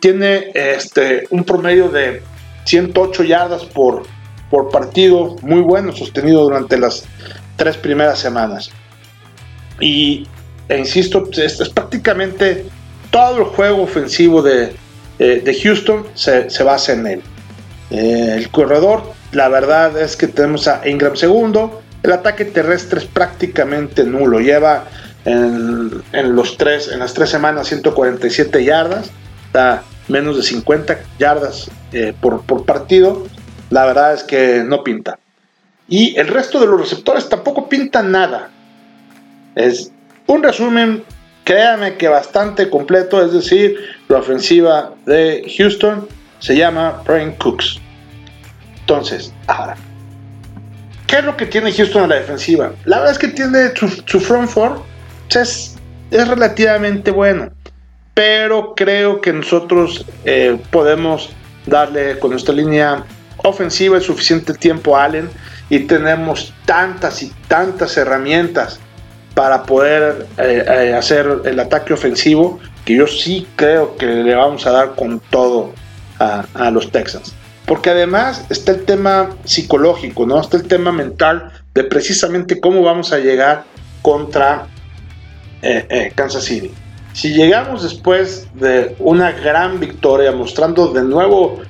Tiene 0.00 0.50
este, 0.54 1.26
un 1.30 1.44
promedio 1.44 1.88
de 1.88 2.22
108 2.64 3.24
yardas 3.24 3.64
por, 3.64 4.02
por 4.50 4.70
partido, 4.70 5.36
muy 5.42 5.60
bueno, 5.60 5.92
sostenido 5.92 6.42
durante 6.42 6.78
las 6.78 7.04
tres 7.56 7.76
primeras 7.76 8.18
semanas. 8.18 8.70
Y, 9.80 10.26
e 10.68 10.78
insisto, 10.78 11.28
es, 11.32 11.68
prácticamente 11.68 12.66
todo 13.10 13.38
el 13.38 13.44
juego 13.44 13.82
ofensivo 13.82 14.42
de, 14.42 14.74
eh, 15.20 15.60
Houston 15.62 16.06
se, 16.14 16.62
basa 16.64 16.94
en 16.94 17.06
él. 17.06 17.22
Eh, 17.90 18.34
el 18.36 18.50
corredor, 18.50 19.12
la 19.32 19.48
verdad 19.48 20.00
es 20.00 20.16
que 20.16 20.26
tenemos 20.26 20.66
a 20.66 20.88
Ingram 20.88 21.14
segundo. 21.14 21.82
El 22.02 22.12
ataque 22.12 22.46
terrestre 22.46 23.00
es 23.00 23.04
prácticamente 23.04 24.04
nulo. 24.04 24.40
Lleva 24.40 24.86
en, 25.26 26.02
los 26.34 26.56
tres, 26.56 26.88
en 26.88 27.00
las 27.00 27.12
tres 27.12 27.28
semanas 27.28 27.68
147 27.68 28.64
yardas. 28.64 29.10
Está 29.46 29.82
menos 30.08 30.36
de 30.36 30.42
50 30.42 30.98
yardas 31.18 31.70
eh, 31.92 32.14
por, 32.18 32.42
por 32.42 32.64
partido. 32.64 33.26
La 33.68 33.84
verdad 33.84 34.14
es 34.14 34.22
que 34.22 34.64
no 34.66 34.82
pinta. 34.82 35.18
Y 35.86 36.18
el 36.18 36.28
resto 36.28 36.60
de 36.60 36.66
los 36.66 36.80
receptores 36.80 37.28
tampoco 37.28 37.68
pintan 37.68 38.10
nada. 38.10 38.48
Es 39.54 39.92
un 40.26 40.42
resumen, 40.42 41.02
créanme 41.50 41.96
que 41.96 42.06
bastante 42.06 42.70
completo, 42.70 43.20
es 43.20 43.32
decir, 43.32 43.74
la 44.06 44.18
ofensiva 44.18 44.92
de 45.04 45.52
Houston 45.58 46.06
se 46.38 46.56
llama 46.56 47.02
Brian 47.04 47.32
Cooks. 47.32 47.80
Entonces, 48.78 49.32
ahora, 49.48 49.76
¿qué 51.08 51.16
es 51.16 51.24
lo 51.24 51.36
que 51.36 51.46
tiene 51.46 51.72
Houston 51.72 52.04
en 52.04 52.10
la 52.10 52.14
defensiva? 52.20 52.70
La 52.84 52.98
verdad 52.98 53.14
es 53.14 53.18
que 53.18 53.26
tiene 53.26 53.72
su, 53.74 54.20
front 54.20 54.48
four, 54.48 54.80
es, 55.28 55.76
es 56.12 56.28
relativamente 56.28 57.10
bueno, 57.10 57.50
pero 58.14 58.72
creo 58.76 59.20
que 59.20 59.32
nosotros 59.32 60.06
eh, 60.24 60.56
podemos 60.70 61.30
darle 61.66 62.16
con 62.20 62.30
nuestra 62.30 62.54
línea 62.54 63.02
ofensiva 63.38 63.96
el 63.96 64.04
suficiente 64.04 64.54
tiempo 64.54 64.96
a 64.96 65.02
Allen 65.02 65.28
y 65.68 65.80
tenemos 65.80 66.54
tantas 66.64 67.24
y 67.24 67.32
tantas 67.48 67.96
herramientas 67.96 68.78
para 69.34 69.62
poder 69.62 70.26
eh, 70.38 70.64
eh, 70.66 70.94
hacer 70.94 71.42
el 71.44 71.60
ataque 71.60 71.92
ofensivo, 71.92 72.58
que 72.84 72.96
yo 72.96 73.06
sí 73.06 73.46
creo 73.56 73.96
que 73.96 74.06
le 74.06 74.34
vamos 74.34 74.66
a 74.66 74.72
dar 74.72 74.94
con 74.94 75.20
todo 75.30 75.72
a, 76.18 76.70
los 76.70 76.90
Texans. 76.90 77.32
Porque 77.66 77.90
además 77.90 78.44
está 78.50 78.72
el 78.72 78.84
tema 78.84 79.30
psicológico, 79.44 80.26
¿no? 80.26 80.40
Está 80.40 80.58
el 80.58 80.64
tema 80.64 80.92
mental 80.92 81.50
de 81.72 81.84
precisamente 81.84 82.60
cómo 82.60 82.82
vamos 82.82 83.12
a 83.12 83.18
llegar 83.18 83.64
contra 84.02 84.66
eh, 85.62 86.12
Kansas 86.14 86.44
City. 86.44 86.70
Si 87.14 87.32
llegamos 87.32 87.82
después 87.82 88.48
de 88.54 88.94
una 88.98 89.32
gran 89.32 89.80
victoria, 89.80 90.32
mostrando 90.32 90.92
de 90.92 91.04
nuevo 91.04 91.60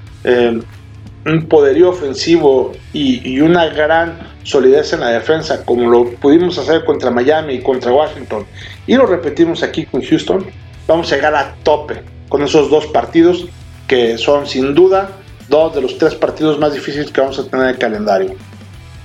un 1.25 1.47
poderío 1.47 1.91
ofensivo 1.91 2.73
y, 2.93 3.29
y 3.29 3.41
una 3.41 3.67
gran 3.67 4.30
solidez 4.43 4.93
en 4.93 5.01
la 5.01 5.09
defensa, 5.09 5.65
como 5.65 5.89
lo 5.89 6.11
pudimos 6.13 6.59
hacer 6.59 6.85
contra 6.85 7.11
Miami 7.11 7.55
y 7.55 7.63
contra 7.63 7.93
Washington, 7.93 8.47
y 8.87 8.97
lo 8.97 9.07
repetimos 9.07 9.63
aquí 9.63 9.87
con 9.87 10.03
Houston, 10.03 10.47
vamos 10.87 11.13
a 11.13 11.17
llegar 11.17 11.35
a 11.35 11.55
tope 11.63 12.03
con 12.29 12.43
esos 12.43 12.71
dos 12.71 12.87
partidos 12.87 13.47
que 13.87 14.19
son 14.19 14.47
sin 14.47 14.75
duda 14.75 15.11
dos 15.49 15.75
de 15.75 15.83
los 15.83 15.99
tres 15.99 16.15
partidos 16.15 16.59
más 16.59 16.73
difíciles 16.73 17.11
que 17.11 17.21
vamos 17.21 17.39
a 17.39 17.45
tener 17.45 17.67
en 17.67 17.71
el 17.73 17.79
calendario. 17.79 18.35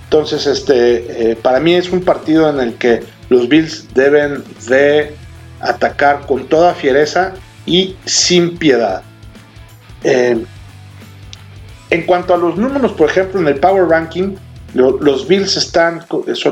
Entonces, 0.06 0.46
este, 0.46 1.32
eh, 1.32 1.36
para 1.36 1.60
mí 1.60 1.74
es 1.74 1.92
un 1.92 2.02
partido 2.02 2.50
en 2.50 2.60
el 2.60 2.76
que 2.76 3.04
los 3.30 3.50
Bills 3.50 3.94
deben 3.94 4.44
de 4.70 5.16
atacar 5.60 6.28
con 6.28 6.48
toda 6.48 6.76
fiereza 6.76 7.34
y 7.66 7.96
sin 8.06 8.58
piedad. 8.58 9.02
Eh, 10.04 10.38
en 11.90 12.06
cuanto 12.06 12.36
a 12.36 12.38
los 12.38 12.56
números, 12.56 12.92
por 12.94 13.10
ejemplo, 13.10 13.40
en 13.40 13.48
el 13.48 13.56
Power 13.56 13.88
Ranking, 13.88 14.36
los 14.76 15.28
Bills 15.28 15.56
están, 15.56 16.02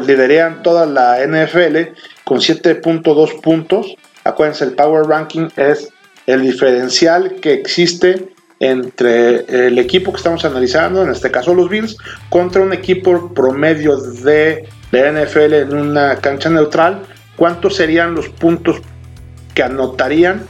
liderean 0.08 0.64
toda 0.64 0.86
la 0.86 1.20
NFL 1.26 1.94
con 2.24 2.40
7.2 2.40 3.42
puntos. 3.42 3.96
Acuérdense, 4.24 4.64
el 4.64 4.72
Power 4.74 5.06
Ranking 5.06 5.50
es 5.58 5.90
el 6.26 6.42
diferencial 6.42 7.36
que 7.42 7.54
existe 7.54 8.34
entre 8.60 9.68
el 9.68 9.78
equipo 9.78 10.14
que 10.14 10.18
estamos 10.18 10.46
analizando, 10.46 11.04
en 11.04 11.12
este 11.12 11.30
caso 11.30 11.54
los 11.54 11.70
Bills, 11.70 11.98
contra 12.30 12.62
un 12.62 12.72
equipo 12.72 13.34
promedio 13.34 13.98
de 13.98 14.70
la 14.92 15.12
NFL 15.12 15.54
en 15.54 15.76
una 15.76 16.16
cancha 16.18 16.50
neutral. 16.50 17.02
¿Cuántos 17.36 17.76
serían 17.76 18.16
los 18.16 18.30
puntos 18.30 18.78
que 19.54 19.64
anotarían 19.64 20.46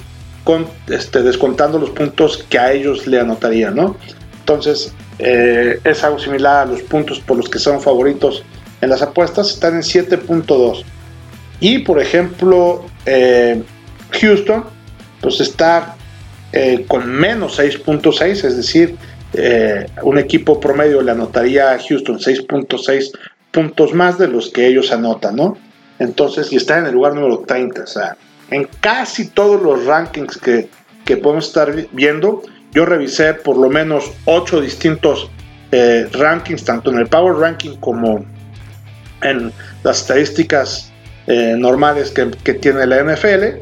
este, 0.88 1.24
descontando 1.24 1.80
los 1.80 1.90
puntos 1.90 2.46
que 2.50 2.60
a 2.60 2.72
ellos 2.72 3.08
le 3.08 3.20
anotarían? 3.20 3.76
¿no? 3.76 3.98
Entonces, 4.42 4.94
eh, 5.20 5.80
es 5.84 6.04
algo 6.04 6.20
similar 6.20 6.68
a 6.68 6.72
los 6.72 6.82
puntos 6.82 7.20
por 7.20 7.38
los 7.38 7.50
que 7.50 7.60
son 7.60 7.82
favoritos 7.82 8.44
en 8.82 8.90
las 8.90 9.02
apuestas, 9.02 9.52
están 9.52 9.76
en 9.76 9.82
7.2. 9.82 10.84
Y 11.60 11.80
por 11.80 12.02
ejemplo, 12.02 12.86
eh, 13.06 13.62
Houston, 14.12 14.66
pues 15.22 15.40
está 15.40 15.96
eh, 16.52 16.86
con 16.88 17.10
menos 17.10 17.60
6.6, 17.60 18.44
es 18.44 18.58
decir, 18.58 18.96
un 20.04 20.20
equipo 20.20 20.60
promedio 20.60 21.02
le 21.02 21.10
anotaría 21.10 21.72
a 21.72 21.80
Houston 21.80 22.20
6.6 22.20 23.12
puntos 23.50 23.94
más 23.94 24.20
de 24.20 24.28
los 24.28 24.52
que 24.52 24.68
ellos 24.68 24.92
anotan, 24.92 25.36
¿no? 25.36 25.58
Entonces, 25.98 26.52
y 26.52 26.58
está 26.58 26.78
en 26.78 26.86
el 26.86 26.94
lugar 26.94 27.16
número 27.16 27.40
30, 27.40 27.84
o 27.84 27.88
sea, 27.88 28.18
en 28.52 28.68
casi 28.80 29.30
todos 29.30 29.62
los 29.62 29.86
rankings 29.86 30.38
que, 30.38 30.70
que 31.06 31.18
podemos 31.18 31.48
estar 31.48 31.74
viendo, 31.92 32.44
yo 32.74 32.86
revisé 32.86 33.34
por 33.34 33.58
lo 33.58 33.70
menos 33.70 34.12
ocho 34.26 34.60
distintos 34.60 35.30
eh, 35.72 36.08
rankings, 36.12 36.64
tanto 36.64 36.92
en 36.92 37.00
el 37.00 37.08
Power 37.08 37.36
Ranking 37.36 37.78
como 37.78 38.26
en 39.22 39.52
las 39.84 40.02
estadísticas 40.02 40.92
eh, 41.28 41.56
normales 41.58 42.12
que, 42.12 42.54
tiene 42.54 42.86
la 42.86 43.04
NFL. 43.04 43.60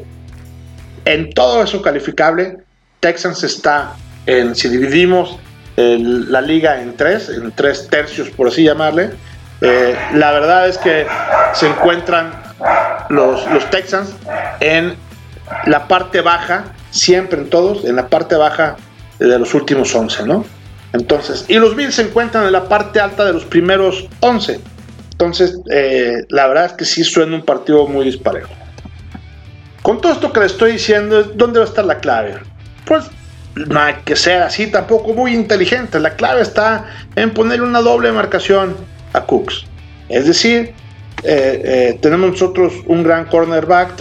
En 1.04 1.30
todo 1.32 1.62
eso 1.62 1.82
calificable, 1.82 2.58
Texans 3.00 3.42
está 3.42 3.94
en, 4.26 4.54
si 4.54 4.68
dividimos 4.68 5.38
la 5.76 6.42
liga 6.42 6.82
en 6.82 6.94
tres, 6.96 7.30
en 7.30 7.50
tres 7.52 7.88
tercios 7.88 8.28
por 8.28 8.48
así 8.48 8.62
llamarle, 8.62 9.10
eh, 9.62 9.96
la 10.14 10.32
verdad 10.32 10.68
es 10.68 10.76
que 10.76 11.06
se 11.54 11.66
encuentran 11.66 12.30
los, 13.08 13.50
los 13.50 13.68
Texans 13.70 14.14
en 14.60 14.94
la 15.66 15.88
parte 15.88 16.20
baja, 16.20 16.64
siempre 16.90 17.40
en 17.40 17.48
todos, 17.48 17.84
en 17.84 17.96
la 17.96 18.08
parte 18.08 18.36
baja 18.36 18.76
de 19.18 19.38
los 19.38 19.54
últimos 19.54 19.94
11, 19.94 20.26
¿no? 20.26 20.44
Entonces, 20.92 21.46
y 21.48 21.54
los 21.54 21.74
Bills 21.74 21.94
se 21.94 22.02
encuentran 22.02 22.44
en 22.44 22.52
la 22.52 22.68
parte 22.68 23.00
alta 23.00 23.24
de 23.24 23.32
los 23.32 23.44
primeros 23.44 24.06
11. 24.20 24.60
Entonces, 25.12 25.58
eh, 25.70 26.24
la 26.28 26.46
verdad 26.48 26.66
es 26.66 26.72
que 26.72 26.84
sí 26.84 27.04
suena 27.04 27.36
un 27.36 27.44
partido 27.44 27.86
muy 27.86 28.04
disparejo. 28.04 28.50
Con 29.82 30.00
todo 30.00 30.12
esto 30.12 30.32
que 30.32 30.40
le 30.40 30.46
estoy 30.46 30.72
diciendo, 30.72 31.22
¿dónde 31.22 31.58
va 31.58 31.64
a 31.64 31.68
estar 31.68 31.84
la 31.84 31.98
clave? 31.98 32.38
Pues 32.84 33.06
no 33.54 33.80
hay 33.80 33.94
que 34.04 34.16
ser 34.16 34.42
así 34.42 34.66
tampoco 34.66 35.12
muy 35.12 35.34
inteligente. 35.34 35.98
La 35.98 36.14
clave 36.16 36.42
está 36.42 36.86
en 37.16 37.30
poner 37.30 37.62
una 37.62 37.80
doble 37.80 38.12
marcación 38.12 38.76
a 39.12 39.22
Cooks. 39.22 39.64
Es 40.08 40.26
decir, 40.26 40.74
eh, 41.24 41.62
eh, 41.64 41.98
tenemos 42.00 42.32
nosotros 42.32 42.74
un 42.86 43.02
gran 43.02 43.26
cornerback 43.26 43.96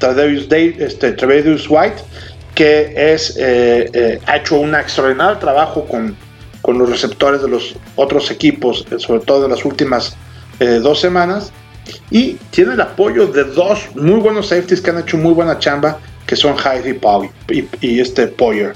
Davis, 0.00 0.46
este, 0.50 1.14
White 1.68 2.02
que 2.54 2.92
es, 2.96 3.36
eh, 3.36 3.90
eh, 3.92 4.20
ha 4.26 4.36
hecho 4.36 4.56
un 4.56 4.74
extraordinario 4.74 5.38
trabajo 5.38 5.86
con, 5.86 6.16
con, 6.62 6.78
los 6.78 6.88
receptores 6.88 7.42
de 7.42 7.48
los 7.48 7.74
otros 7.96 8.30
equipos, 8.30 8.86
eh, 8.90 8.98
sobre 8.98 9.20
todo 9.20 9.44
en 9.44 9.50
las 9.50 9.64
últimas 9.64 10.16
dos 10.82 11.00
semanas. 11.00 11.52
Y 12.10 12.34
tiene 12.50 12.74
el 12.74 12.80
apoyo 12.80 13.26
de 13.26 13.42
dos 13.42 13.88
muy 13.96 14.20
buenos 14.20 14.46
safeties 14.46 14.80
que 14.80 14.90
han 14.90 15.00
hecho 15.00 15.16
muy 15.16 15.32
buena 15.32 15.58
chamba, 15.58 15.98
que 16.26 16.36
son 16.36 16.54
Heidi 16.56 16.98
y, 17.48 17.68
y, 17.80 18.00
este 18.00 18.28
Poyer. 18.28 18.74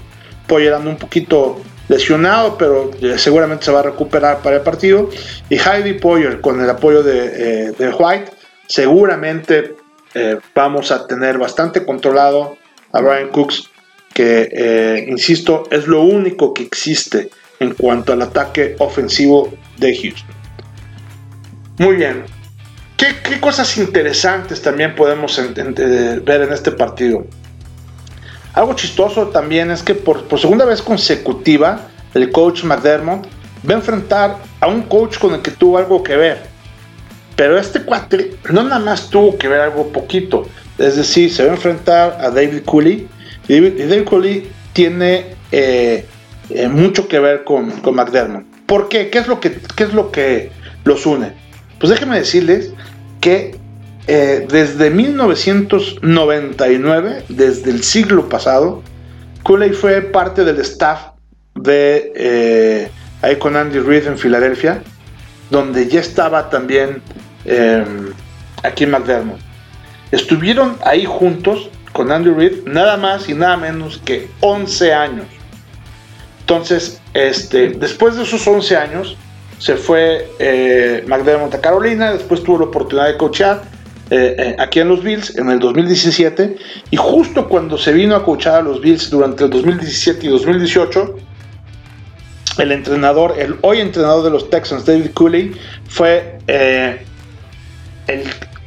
Poyer 0.48 0.74
anda 0.74 0.90
un 0.90 0.98
poquito 0.98 1.62
lesionado, 1.88 2.56
pero 2.56 2.90
eh, 3.00 3.18
seguramente 3.18 3.64
se 3.64 3.72
va 3.72 3.80
a 3.80 3.84
recuperar 3.84 4.38
para 4.42 4.56
el 4.56 4.62
partido. 4.62 5.08
Y 5.48 5.56
Heidi 5.56 5.94
Poyer, 5.94 6.40
con 6.40 6.60
el 6.60 6.68
apoyo 6.68 7.02
de, 7.02 7.72
eh, 7.78 7.92
White, 7.98 8.30
seguramente 8.66 9.76
eh, 10.14 10.38
vamos 10.54 10.90
a 10.90 11.06
tener 11.06 11.38
bastante 11.38 11.84
controlado 11.84 12.57
a 12.92 13.00
Brian 13.00 13.28
Cooks, 13.28 13.70
que, 14.14 15.06
insisto, 15.08 15.64
es 15.70 15.86
lo 15.86 16.02
único 16.02 16.54
que 16.54 16.64
existe 16.64 17.30
en 17.60 17.74
cuanto 17.74 18.12
al 18.12 18.22
ataque 18.22 18.76
ofensivo 18.78 19.52
de 19.76 19.96
Houston. 19.96 20.34
Muy 21.78 21.96
bien. 21.96 22.24
¿Qué, 22.96 23.38
cosas 23.40 23.78
interesantes 23.78 24.60
también 24.60 24.96
podemos 24.96 25.40
ver 25.54 26.42
en 26.42 26.52
este 26.52 26.72
partido? 26.72 27.24
Algo 28.54 28.74
chistoso 28.74 29.28
también 29.28 29.70
es 29.70 29.84
que 29.84 29.94
por, 29.94 30.26
segunda 30.40 30.64
vez 30.64 30.82
consecutiva 30.82 31.82
el 32.14 32.32
coach 32.32 32.64
McDermott 32.64 33.26
va 33.68 33.74
a 33.74 33.76
enfrentar 33.76 34.38
a 34.58 34.66
un 34.66 34.82
coach 34.82 35.18
con 35.18 35.34
el 35.34 35.42
que 35.42 35.52
tuvo 35.52 35.78
algo 35.78 36.02
que 36.02 36.16
ver. 36.16 36.42
Pero 37.36 37.56
este 37.56 37.82
cuate 37.82 38.36
no 38.50 38.64
nada 38.64 38.80
más 38.80 39.10
tuvo 39.10 39.38
que 39.38 39.46
ver 39.46 39.60
algo 39.60 39.92
poquito. 39.92 40.48
Es 40.78 40.96
decir, 40.96 41.30
se 41.32 41.44
va 41.44 41.50
a 41.50 41.54
enfrentar 41.54 42.18
a 42.20 42.30
David 42.30 42.62
Cooley. 42.64 43.06
Y 43.48 43.60
David, 43.60 44.04
Cooley 44.04 44.48
tiene 44.72 45.26
eh, 45.50 46.06
eh, 46.50 46.68
mucho 46.68 47.08
que 47.08 47.18
ver 47.18 47.42
con, 47.44 47.70
con 47.80 47.96
McDermott. 47.96 48.44
¿Por 48.66 48.88
qué? 48.88 49.10
¿Qué 49.10 49.18
es 49.18 49.26
lo 49.26 49.40
que, 49.40 49.58
qué 49.76 49.82
es 49.84 49.92
lo 49.92 50.10
que 50.12 50.52
los 50.84 51.04
une? 51.06 51.32
Pues 51.80 51.90
déjenme 51.90 52.18
decirles 52.18 52.72
que 53.20 53.56
eh, 54.06 54.46
desde 54.48 54.90
1999, 54.90 57.24
desde 57.28 57.70
el 57.70 57.82
siglo 57.82 58.28
pasado, 58.28 58.84
Cooley 59.42 59.70
fue 59.70 60.02
parte 60.02 60.44
del 60.44 60.60
staff 60.60 61.00
de 61.54 62.90
ahí 63.22 63.36
con 63.36 63.56
Andy 63.56 63.78
Reid 63.80 64.06
en 64.06 64.18
Filadelfia, 64.18 64.82
donde 65.50 65.88
ya 65.88 66.00
estaba 66.00 66.50
también 66.50 67.00
aquí 68.62 68.86
McDermott. 68.86 69.47
Estuvieron 70.10 70.76
ahí 70.84 71.04
juntos 71.04 71.70
con 71.92 72.10
Andy 72.12 72.30
Reid 72.30 72.64
nada 72.66 72.96
más 72.96 73.28
y 73.28 73.34
nada 73.34 73.56
menos 73.56 74.00
que 74.04 74.28
11 74.40 74.94
años. 74.94 75.26
Entonces, 76.40 77.00
este, 77.12 77.70
después 77.70 78.16
de 78.16 78.22
esos 78.22 78.46
11 78.46 78.76
años, 78.76 79.16
se 79.58 79.76
fue 79.76 80.30
eh, 80.38 81.04
McDermott 81.06 81.54
a 81.54 81.60
Carolina, 81.60 82.12
después 82.12 82.42
tuvo 82.42 82.58
la 82.58 82.64
oportunidad 82.66 83.08
de 83.08 83.16
coachar 83.16 83.62
eh, 84.10 84.34
eh, 84.38 84.56
aquí 84.58 84.80
en 84.80 84.88
los 84.88 85.02
Bills 85.02 85.36
en 85.36 85.50
el 85.50 85.58
2017 85.58 86.56
y 86.90 86.96
justo 86.96 87.46
cuando 87.46 87.76
se 87.76 87.92
vino 87.92 88.16
a 88.16 88.24
coachar 88.24 88.54
a 88.54 88.62
los 88.62 88.80
Bills 88.80 89.10
durante 89.10 89.44
el 89.44 89.50
2017 89.50 90.26
y 90.26 90.30
2018, 90.30 91.16
el 92.56 92.72
entrenador, 92.72 93.34
el 93.38 93.56
hoy 93.60 93.80
entrenador 93.80 94.24
de 94.24 94.30
los 94.30 94.48
Texans, 94.48 94.86
David 94.86 95.10
Cooley, 95.12 95.52
fue 95.88 96.38
eh, 96.46 97.04
el 98.06 98.22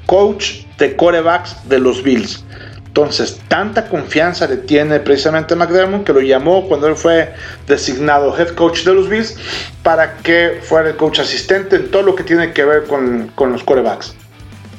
coach 0.06 0.66
de 0.82 0.96
corebacks 0.96 1.56
de 1.70 1.80
los 1.80 2.04
Bills. 2.04 2.44
Entonces, 2.88 3.40
tanta 3.48 3.88
confianza 3.88 4.48
le 4.48 4.58
tiene 4.58 5.00
precisamente 5.00 5.56
McDermott 5.56 6.04
que 6.04 6.12
lo 6.12 6.20
llamó 6.20 6.68
cuando 6.68 6.88
él 6.88 6.96
fue 6.96 7.34
designado 7.66 8.38
head 8.38 8.50
coach 8.50 8.84
de 8.84 8.94
los 8.94 9.08
Bills 9.08 9.38
para 9.82 10.18
que 10.18 10.60
fuera 10.62 10.90
el 10.90 10.98
coach 10.98 11.20
asistente 11.20 11.78
en 11.78 11.90
todo 11.90 12.02
lo 12.02 12.16
que 12.16 12.24
tiene 12.24 12.52
que 12.52 12.66
ver 12.66 12.84
con, 12.86 13.32
los 13.54 13.64
corebacks. 13.64 14.14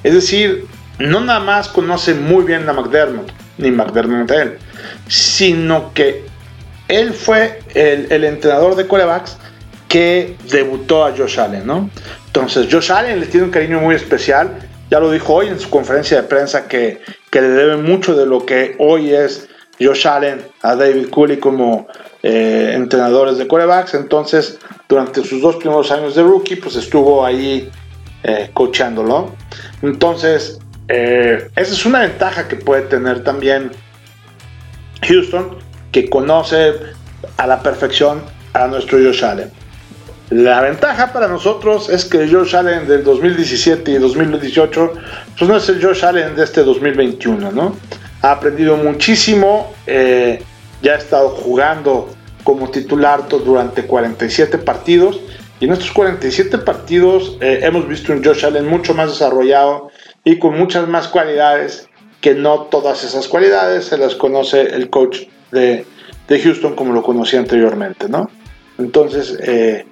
Es 0.03 0.13
decir, 0.13 0.67
no 0.99 1.21
nada 1.21 1.41
más 1.41 1.69
conoce 1.69 2.13
muy 2.13 2.45
bien 2.45 2.69
a 2.69 2.73
McDermott, 2.75 3.33
ni 3.57 3.71
McDermott 3.71 4.31
a 4.31 4.43
él, 4.43 4.59
sino 5.09 5.95
que 5.95 6.27
él 6.89 7.15
fue 7.15 7.61
el, 7.75 8.25
entrenador 8.25 8.75
de 8.75 8.87
corebacks 8.87 9.39
que 9.89 10.37
debutó 10.51 11.07
a 11.07 11.17
Josh 11.17 11.39
Allen. 11.39 11.91
Entonces, 12.27 12.67
Josh 12.71 12.91
Allen 12.91 13.21
le 13.21 13.27
tiene 13.27 13.47
un 13.47 13.53
cariño 13.53 13.81
muy 13.81 13.95
especial 13.95 14.69
ya 14.93 15.01
lo 15.01 15.11
dijo 15.11 15.33
hoy 15.33 15.47
en 15.47 15.59
su 15.59 15.71
conferencia 15.71 16.21
de 16.21 16.29
prensa 16.29 16.69
que, 16.69 17.01
le 17.33 17.41
debe 17.41 17.79
mucho 17.79 18.15
de 18.15 18.27
lo 18.27 18.45
que 18.45 18.77
hoy 18.79 19.11
es 19.15 19.49
Josh 19.81 20.07
Allen 20.07 20.43
a 20.61 20.77
David 20.77 21.09
Cooley 21.09 21.39
como 21.39 21.87
eh, 22.23 22.73
entrenadores 22.75 23.39
de 23.39 23.49
corebacks. 23.49 23.95
Entonces, 23.95 24.59
durante 24.91 25.25
sus 25.25 25.41
dos 25.41 25.57
primeros 25.57 25.91
años 25.91 26.15
de 26.15 26.23
rookie, 26.23 26.57
pues 26.57 26.77
estuvo 26.77 27.25
ahí 27.25 27.71
eh, 28.23 28.51
coachándolo. 28.53 29.31
Entonces, 29.81 30.59
eh, 30.89 31.49
esa 31.57 31.73
es 31.73 31.87
una 31.87 32.01
ventaja 32.01 32.47
que 32.47 32.57
puede 32.57 32.83
tener 32.83 33.25
también 33.25 33.71
Houston, 35.09 35.57
que 35.91 36.11
conoce 36.11 36.75
a 37.39 37.47
la 37.47 37.63
perfección 37.63 38.21
a 38.53 38.67
nuestro 38.67 38.99
Josh 38.99 39.25
Allen. 39.25 39.51
La 40.33 40.63
ventaja 40.63 41.13
para 41.13 41.29
nosotros 41.29 41.91
es 41.91 42.07
que 42.07 42.27
Josh 42.27 42.57
Allen 42.57 42.89
del 42.89 43.05
2017 43.05 43.91
y 43.91 43.99
2018 43.99 44.93
pues 45.39 45.51
no 45.51 45.59
es 45.59 45.69
el 45.69 45.85
Josh 45.85 46.07
Allen 46.07 46.35
de 46.35 46.45
este 46.45 46.63
2021, 46.63 47.53
¿no? 47.53 47.77
Ha 48.23 48.33
aprendido 48.33 48.79
muchísimo, 48.79 49.75
eh, 49.87 50.43
ya 50.81 50.93
ha 50.93 50.97
estado 50.97 51.29
jugando 51.29 52.09
como 52.45 52.71
titular 52.71 53.29
durante 53.29 53.85
47 53.85 54.57
partidos 54.57 55.21
y 55.61 55.67
en 55.67 55.75
estos 55.75 55.93
47 55.93 56.57
partidos 56.57 57.37
eh, 57.43 57.61
hemos 57.65 57.87
visto 57.87 58.15
un 58.15 58.25
Josh 58.25 58.47
Allen 58.47 58.67
mucho 58.67 58.95
más 58.95 59.11
desarrollado 59.11 59.91
y 60.25 60.39
con 60.39 60.59
muchas 60.59 60.89
más 60.89 61.09
cualidades 61.09 61.91
que 62.23 62.35
no 62.35 62.69
todas 62.71 63.05
esas 63.05 63.29
cualidades 63.29 63.85
se 63.85 63.99
las 63.99 64.15
conoce 64.15 64.63
el 64.63 64.89
coach 64.89 65.25
de, 65.51 65.85
de 66.27 66.41
Houston 66.41 66.75
como 66.75 66.95
lo 66.95 67.03
conocía 67.03 67.39
anteriormente, 67.39 68.09
¿no? 68.09 68.31
Entonces, 68.79 69.39
eh, 69.43 69.85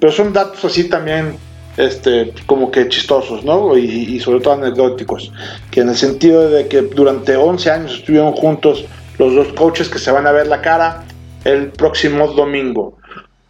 pero 0.00 0.12
son 0.12 0.32
datos 0.32 0.64
así 0.64 0.84
también 0.84 1.36
este, 1.76 2.32
como 2.46 2.70
que 2.70 2.88
chistosos, 2.88 3.44
¿no? 3.44 3.76
Y, 3.76 4.20
sobre 4.20 4.40
todo 4.40 4.54
anecdóticos, 4.54 5.32
que 5.70 5.80
en 5.80 5.88
el 5.88 5.96
sentido 5.96 6.48
de 6.48 6.68
que 6.68 6.82
durante 6.82 7.36
11 7.36 7.70
años 7.70 7.94
estuvieron 7.94 8.32
juntos 8.32 8.84
los 9.18 9.34
dos 9.34 9.48
coaches 9.54 9.88
que 9.88 9.98
se 9.98 10.10
van 10.10 10.26
a 10.26 10.32
ver 10.32 10.46
la 10.46 10.60
cara 10.60 11.04
el 11.44 11.68
próximo 11.68 12.28
domingo. 12.28 12.96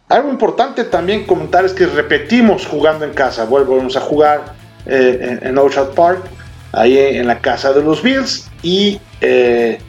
Algo 0.09 0.29
importante 0.29 0.83
también 0.83 1.25
comentar 1.25 1.65
es 1.65 1.73
que 1.73 1.85
repetimos 1.87 2.65
jugando 2.65 3.05
en 3.05 3.13
casa, 3.13 3.45
volvemos 3.45 3.95
a 3.95 4.01
jugar 4.01 4.53
eh, 4.85 5.39
en, 5.41 5.57
Ocean 5.57 5.87
Park, 5.95 6.23
ahí 6.73 6.97
en 6.97 7.25
la 7.27 7.39
casa 7.39 7.73
de 7.73 7.81
los 7.81 8.03
Bills, 8.03 8.49
y 8.61 8.99
eh, 9.21 9.79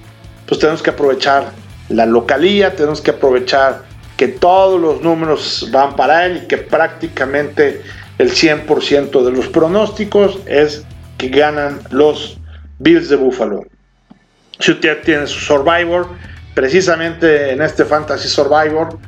pues 0.47 0.59
tenemos 0.61 0.83
que 0.83 0.91
aprovechar 0.91 1.53
la 1.89 2.07
localía, 2.07 2.75
tenemos 2.75 3.01
que 3.01 3.11
aprovechar 3.11 3.83
que 4.17 4.29
todos 4.29 4.81
los 4.81 5.03
números 5.03 5.69
van 5.71 5.95
para 5.95 6.27
él 6.27 6.43
y 6.43 6.47
que 6.47 6.59
prácticamente 6.59 7.83
el 8.19 8.31
100% 8.31 9.25
de 9.25 9.31
los 9.31 9.49
pronósticos 9.49 10.39
es 10.47 10.85
que 11.19 11.29
ganan 11.29 11.81
los 11.91 12.39
Bills 12.79 13.09
de 13.09 13.17
Buffalo. 13.17 13.65
Si 14.59 14.73
usted 14.73 15.03
tiene 15.03 15.27
su 15.27 15.41
Survivor, 15.41 16.09
precisamente 16.55 17.53
en 17.53 17.61
este 17.61 17.85
Fantasy 17.85 18.29
Survivor, 18.29 18.99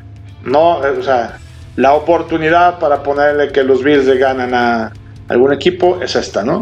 no, 0.44 0.78
o 0.78 1.02
sea, 1.02 1.38
la 1.76 1.94
oportunidad 1.94 2.78
para 2.78 3.02
ponerle 3.02 3.50
que 3.50 3.62
los 3.62 3.82
Bills 3.82 4.06
ganan 4.18 4.52
a 4.54 4.92
algún 5.28 5.52
equipo 5.52 6.00
es 6.02 6.16
esta, 6.16 6.42
¿no? 6.42 6.58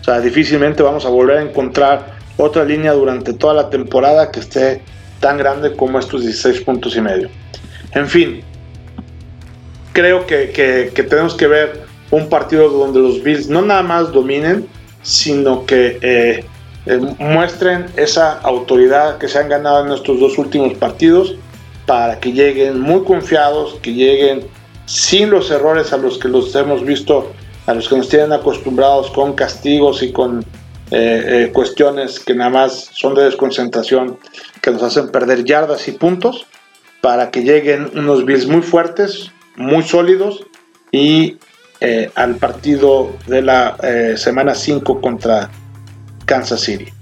O 0.00 0.04
sea, 0.04 0.20
difícilmente 0.20 0.82
vamos 0.82 1.04
a 1.04 1.10
volver 1.10 1.38
a 1.38 1.42
encontrar 1.42 2.14
otra 2.38 2.64
línea 2.64 2.92
durante 2.92 3.34
toda 3.34 3.52
la 3.52 3.68
temporada 3.68 4.30
que 4.30 4.40
esté 4.40 4.82
tan 5.20 5.36
grande 5.36 5.76
como 5.76 5.98
estos 5.98 6.22
16 6.22 6.62
puntos 6.62 6.96
y 6.96 7.02
medio. 7.02 7.28
En 7.92 8.08
fin, 8.08 8.42
creo 9.92 10.26
que, 10.26 10.92
tenemos 10.94 11.34
que 11.34 11.46
ver 11.46 11.82
un 12.10 12.28
partido 12.28 12.68
donde 12.68 13.00
los 13.00 13.22
Bills 13.22 13.48
no 13.48 13.62
nada 13.62 13.82
más 13.82 14.12
dominen, 14.12 14.66
sino 15.02 15.66
que 15.66 15.98
eh, 16.02 16.44
eh, 16.86 17.00
muestren 17.18 17.86
esa 17.96 18.38
autoridad 18.40 19.18
que 19.18 19.28
se 19.28 19.38
han 19.38 19.48
ganado 19.48 19.82
en 19.82 19.88
nuestros 19.88 20.20
dos 20.20 20.38
últimos 20.38 20.74
partidos 20.74 21.36
para 21.86 22.20
que 22.20 22.32
lleguen 22.32 22.80
muy 22.80 23.02
confiados, 23.04 23.76
que 23.82 23.92
lleguen 23.92 24.46
sin 24.86 25.30
los 25.30 25.50
errores 25.50 25.92
a 25.92 25.96
los 25.96 26.18
que 26.18 26.28
los 26.28 26.54
hemos 26.54 26.84
visto, 26.84 27.32
a 27.66 27.74
los 27.74 27.88
que 27.88 27.96
nos 27.96 28.08
tienen 28.08 28.32
acostumbrados 28.32 29.10
con 29.10 29.34
castigos 29.34 30.02
y 30.02 30.12
con 30.12 30.44
eh, 30.92 31.50
cuestiones 31.52 32.20
que 32.20 32.34
nada 32.34 32.50
más 32.50 32.90
son 32.92 33.14
de 33.14 33.24
desconcentración, 33.24 34.18
que 34.60 34.70
nos 34.70 34.82
hacen 34.82 35.08
perder 35.08 35.44
yardas 35.44 35.86
y 35.88 35.92
puntos 35.92 36.46
para 37.00 37.30
que 37.30 37.42
lleguen 37.42 37.90
unos 37.94 38.24
Bills 38.24 38.46
muy 38.46 38.62
fuertes, 38.62 39.30
muy 39.56 39.82
sólidos 39.82 40.46
y 40.92 41.38
eh, 41.80 42.10
al 42.14 42.36
partido 42.36 43.16
de 43.26 43.42
la 43.42 43.76
eh, 43.82 44.14
semana 44.16 44.54
5 44.54 45.00
contra 45.00 45.50
Kansas 46.26 46.60
City. 46.60 46.92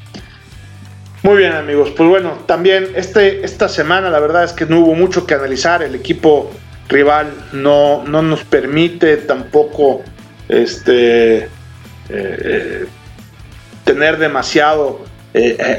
Muy 1.23 1.39
bien 1.39 1.53
amigos, 1.53 1.93
pues 1.97 2.09
bueno, 2.09 2.39
también 2.47 2.89
este, 2.95 3.45
esta 3.45 3.69
semana 3.69 4.09
la 4.09 4.21
verdad 4.21 4.45
es 4.45 4.53
que 4.53 4.67
no 4.67 4.81
hubo 4.81 4.95
mucho 4.95 5.27
que 5.27 5.35
analizar, 5.35 5.83
el 5.83 5.97
equipo 5.97 6.51
rival 6.89 7.33
no, 7.53 8.05
no 8.05 8.23
nos 8.23 8.45
permite 8.45 9.17
tampoco 9.17 10.03
este, 10.49 11.49
tener 13.85 14.19
demasiado 14.19 15.05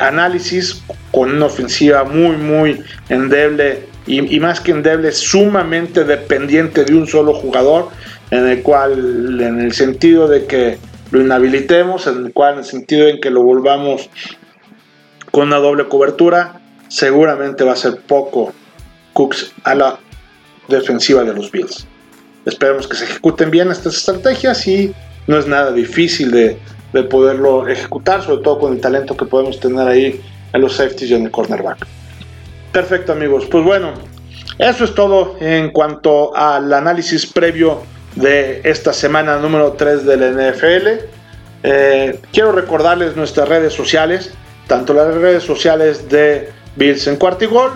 análisis 0.01 0.83
con 1.11 1.31
una 1.31 1.45
ofensiva 1.45 2.03
muy, 2.03 2.35
muy 2.35 2.83
endeble 3.07 3.87
y, 4.09 4.35
y, 4.35 4.39
más 4.39 4.59
que 4.59 4.71
endeble, 4.71 5.11
sumamente 5.11 6.03
dependiente 6.03 6.83
de 6.83 6.95
un 6.95 7.05
solo 7.05 7.33
jugador, 7.33 7.89
en 8.31 8.47
el 8.47 8.63
cual, 8.63 9.39
en 9.39 9.61
el 9.61 9.71
sentido 9.71 10.27
de 10.27 10.45
que 10.45 10.79
lo 11.11 11.21
inhabilitemos, 11.21 12.07
en 12.07 12.25
el 12.25 12.33
cual, 12.33 12.53
en 12.53 12.59
el 12.59 12.65
sentido 12.65 13.07
en 13.07 13.21
que 13.21 13.29
lo 13.29 13.43
volvamos 13.43 14.09
con 15.31 15.47
una 15.47 15.57
doble 15.57 15.87
cobertura, 15.87 16.59
seguramente 16.87 17.63
va 17.63 17.73
a 17.73 17.75
ser 17.75 17.97
poco 18.01 18.51
Cooks 19.13 19.53
a 19.63 19.75
la 19.75 19.99
defensiva 20.67 21.23
de 21.23 21.33
los 21.33 21.51
Bills. 21.51 21.85
Esperemos 22.45 22.87
que 22.87 22.95
se 22.95 23.05
ejecuten 23.05 23.51
bien 23.51 23.69
estas 23.69 23.95
estrategias 23.95 24.65
y 24.67 24.91
no 25.27 25.37
es 25.37 25.45
nada 25.45 25.71
difícil 25.71 26.31
de, 26.31 26.57
de 26.93 27.03
poderlo 27.03 27.67
ejecutar, 27.67 28.23
sobre 28.23 28.41
todo 28.41 28.57
con 28.57 28.73
el 28.73 28.81
talento 28.81 29.15
que 29.15 29.25
podemos 29.25 29.59
tener 29.59 29.87
ahí 29.87 30.19
en 30.51 30.61
los 30.61 30.77
safeties 30.77 31.11
y 31.11 31.13
en 31.13 31.25
el 31.25 31.31
cornerback. 31.31 31.98
Perfecto 32.71 33.13
amigos, 33.13 33.47
pues 33.49 33.63
bueno, 33.63 33.93
eso 34.59 34.83
es 34.83 34.93
todo 34.93 35.35
en 35.39 35.71
cuanto 35.71 36.35
al 36.37 36.71
análisis 36.71 37.25
previo 37.25 37.81
de 38.15 38.61
esta 38.63 38.93
semana 38.93 39.37
número 39.37 39.73
3 39.73 40.05
del 40.05 40.35
NFL. 40.35 40.87
Eh, 41.63 42.19
quiero 42.31 42.51
recordarles 42.51 43.15
nuestras 43.15 43.49
redes 43.49 43.73
sociales, 43.73 44.33
tanto 44.67 44.93
las 44.93 45.15
redes 45.15 45.41
sociales 45.41 46.09
de 46.09 46.51
Bills 46.75 47.07
en 47.07 47.15
cuarta 47.15 47.45
y 47.45 47.47
gol, 47.47 47.71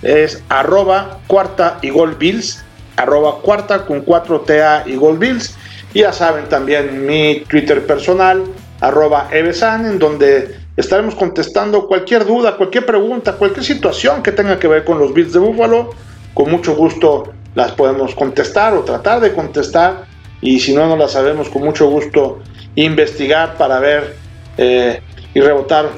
es 0.00 0.42
arroba 0.48 1.18
cuarta 1.26 1.78
y 1.82 1.90
gol 1.90 2.14
Bills, 2.14 2.64
arroba 2.96 3.40
cuarta 3.42 3.84
con 3.84 4.04
4TA 4.04 4.84
y 4.86 4.96
gol 4.96 5.18
Bills. 5.18 5.56
Ya 5.92 6.12
saben 6.12 6.48
también 6.48 7.04
mi 7.06 7.44
Twitter 7.48 7.86
personal, 7.86 8.44
arroba 8.80 9.28
Evesan, 9.30 9.84
en 9.84 9.98
donde 9.98 10.57
estaremos 10.78 11.16
contestando 11.16 11.88
cualquier 11.88 12.24
duda, 12.24 12.56
cualquier 12.56 12.86
pregunta, 12.86 13.32
cualquier 13.32 13.64
situación 13.64 14.22
que 14.22 14.30
tenga 14.30 14.60
que 14.60 14.68
ver 14.68 14.84
con 14.84 14.98
los 15.00 15.12
Bills 15.12 15.32
de 15.32 15.40
Buffalo. 15.40 15.90
Con 16.34 16.52
mucho 16.52 16.76
gusto 16.76 17.32
las 17.56 17.72
podemos 17.72 18.14
contestar 18.14 18.74
o 18.74 18.84
tratar 18.84 19.20
de 19.20 19.32
contestar. 19.34 20.04
Y 20.40 20.60
si 20.60 20.72
no, 20.72 20.86
no 20.86 20.96
las 20.96 21.12
sabemos, 21.12 21.48
con 21.48 21.64
mucho 21.64 21.90
gusto 21.90 22.38
investigar 22.76 23.56
para 23.56 23.80
ver 23.80 24.14
eh, 24.56 25.02
y 25.34 25.40
rebotar 25.40 25.90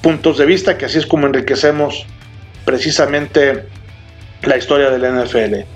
puntos 0.00 0.38
de 0.38 0.46
vista, 0.46 0.78
que 0.78 0.86
así 0.86 0.96
es 0.96 1.06
como 1.06 1.26
enriquecemos 1.26 2.06
precisamente 2.64 3.66
la 4.42 4.56
historia 4.56 4.88
del 4.88 5.02
NFL. 5.02 5.66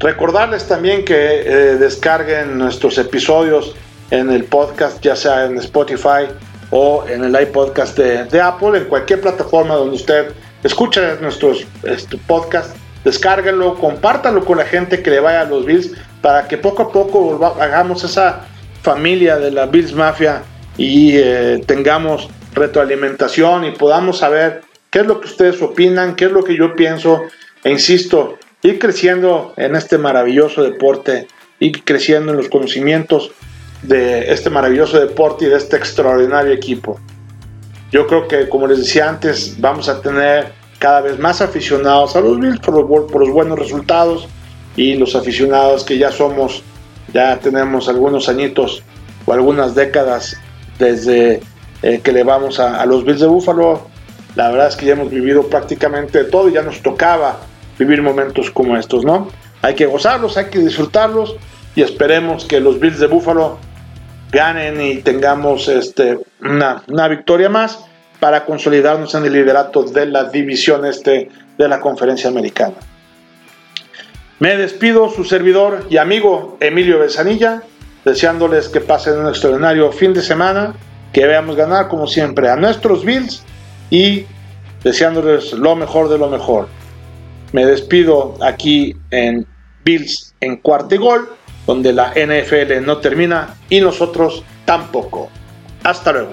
Recordarles 0.00 0.66
también 0.66 1.04
que 1.04 1.14
eh, 1.14 1.76
descarguen 1.76 2.58
nuestros 2.58 2.98
episodios 2.98 3.76
en 4.10 4.32
el 4.32 4.42
podcast, 4.42 5.00
ya 5.00 5.14
sea 5.14 5.44
en 5.44 5.58
Spotify 5.58 6.26
o 6.72 7.04
en 7.06 7.22
el 7.22 7.40
iPodcast 7.40 7.98
de, 7.98 8.24
de 8.24 8.40
Apple, 8.40 8.78
en 8.78 8.84
cualquier 8.86 9.20
plataforma 9.20 9.74
donde 9.74 9.94
usted 9.94 10.32
escuche 10.64 11.00
nuestros 11.20 11.66
este, 11.84 12.16
podcasts, 12.16 12.74
descárguenlo, 13.04 13.74
compártanlo 13.74 14.44
con 14.44 14.56
la 14.56 14.64
gente 14.64 15.02
que 15.02 15.10
le 15.10 15.20
vaya 15.20 15.42
a 15.42 15.44
los 15.44 15.66
Bills 15.66 15.92
para 16.22 16.48
que 16.48 16.56
poco 16.56 16.84
a 16.84 16.90
poco 16.90 17.54
hagamos 17.60 18.02
esa 18.04 18.46
familia 18.82 19.38
de 19.38 19.50
la 19.50 19.66
Bills 19.66 19.92
Mafia 19.92 20.42
y 20.78 21.16
eh, 21.16 21.62
tengamos 21.66 22.30
retroalimentación 22.54 23.66
y 23.66 23.72
podamos 23.72 24.18
saber 24.18 24.62
qué 24.90 25.00
es 25.00 25.06
lo 25.06 25.20
que 25.20 25.26
ustedes 25.26 25.60
opinan, 25.60 26.16
qué 26.16 26.26
es 26.26 26.32
lo 26.32 26.42
que 26.42 26.56
yo 26.56 26.74
pienso 26.74 27.22
e 27.64 27.70
insisto, 27.70 28.38
ir 28.62 28.78
creciendo 28.78 29.52
en 29.58 29.76
este 29.76 29.98
maravilloso 29.98 30.62
deporte, 30.62 31.28
ir 31.60 31.84
creciendo 31.84 32.32
en 32.32 32.38
los 32.38 32.48
conocimientos 32.48 33.30
de 33.82 34.32
este 34.32 34.50
maravilloso 34.50 34.98
deporte 34.98 35.46
y 35.46 35.48
de 35.48 35.56
este 35.56 35.76
extraordinario 35.76 36.52
equipo. 36.52 36.98
Yo 37.90 38.06
creo 38.06 38.26
que, 38.26 38.48
como 38.48 38.66
les 38.66 38.78
decía 38.78 39.08
antes, 39.08 39.60
vamos 39.60 39.88
a 39.88 40.00
tener 40.00 40.52
cada 40.78 41.02
vez 41.02 41.18
más 41.18 41.40
aficionados 41.40 42.16
a 42.16 42.20
los 42.20 42.40
Bills 42.40 42.58
por 42.58 42.74
los, 42.74 43.30
buenos 43.30 43.58
resultados 43.58 44.26
y 44.76 44.94
los 44.94 45.14
aficionados 45.14 45.84
que 45.84 45.98
ya 45.98 46.10
somos, 46.10 46.62
ya 47.12 47.38
tenemos 47.38 47.88
algunos 47.88 48.28
añitos 48.28 48.82
o 49.26 49.32
algunas 49.32 49.74
décadas 49.74 50.36
desde 50.78 51.40
eh, 51.82 52.00
que 52.02 52.12
le 52.12 52.24
vamos 52.24 52.58
a, 52.58 52.84
los 52.86 53.04
Bills 53.04 53.20
de 53.20 53.26
Buffalo. 53.26 53.82
La 54.34 54.50
verdad 54.50 54.68
es 54.68 54.76
que 54.76 54.86
ya 54.86 54.94
hemos 54.94 55.10
vivido 55.10 55.44
prácticamente 55.48 56.24
todo 56.24 56.48
y 56.48 56.54
ya 56.54 56.62
nos 56.62 56.80
tocaba 56.80 57.40
vivir 57.78 58.00
momentos 58.00 58.50
como 58.50 58.76
estos, 58.76 59.04
¿no? 59.04 59.28
Hay 59.60 59.74
que 59.74 59.86
gozarlos, 59.86 60.36
hay 60.36 60.46
que 60.46 60.60
disfrutarlos 60.60 61.36
y 61.76 61.82
esperemos 61.82 62.44
que 62.44 62.58
los 62.58 62.80
Bills 62.80 62.98
de 62.98 63.06
Buffalo 63.06 63.58
ganen 64.32 64.80
y 64.80 64.96
tengamos 65.02 65.68
este, 65.68 66.18
una, 66.40 66.82
una 66.88 67.06
victoria 67.06 67.50
más 67.50 67.84
para 68.18 68.44
consolidarnos 68.44 69.14
en 69.14 69.26
el 69.26 69.34
liderato 69.34 69.82
de 69.82 70.06
la 70.06 70.24
división 70.24 70.86
este 70.86 71.28
de 71.58 71.68
la 71.68 71.80
conferencia 71.80 72.30
americana. 72.30 72.74
Me 74.38 74.56
despido, 74.56 75.10
su 75.10 75.24
servidor 75.24 75.86
y 75.90 75.98
amigo 75.98 76.56
Emilio 76.60 76.98
Besanilla, 76.98 77.62
deseándoles 78.04 78.68
que 78.68 78.80
pasen 78.80 79.18
un 79.18 79.28
extraordinario 79.28 79.92
fin 79.92 80.14
de 80.14 80.22
semana, 80.22 80.74
que 81.12 81.26
veamos 81.26 81.54
ganar 81.54 81.88
como 81.88 82.06
siempre 82.06 82.48
a 82.48 82.56
nuestros 82.56 83.04
Bills 83.04 83.44
y 83.90 84.24
deseándoles 84.82 85.52
lo 85.52 85.76
mejor 85.76 86.08
de 86.08 86.18
lo 86.18 86.28
mejor. 86.28 86.68
Me 87.52 87.66
despido 87.66 88.34
aquí 88.40 88.96
en 89.10 89.46
Bills 89.84 90.34
en 90.40 90.56
cuarto 90.56 90.98
gol 90.98 91.28
donde 91.66 91.92
la 91.92 92.12
NFL 92.14 92.84
no 92.84 92.98
termina 92.98 93.54
y 93.68 93.80
nosotros 93.80 94.44
tampoco. 94.64 95.30
Hasta 95.82 96.12
luego. 96.12 96.32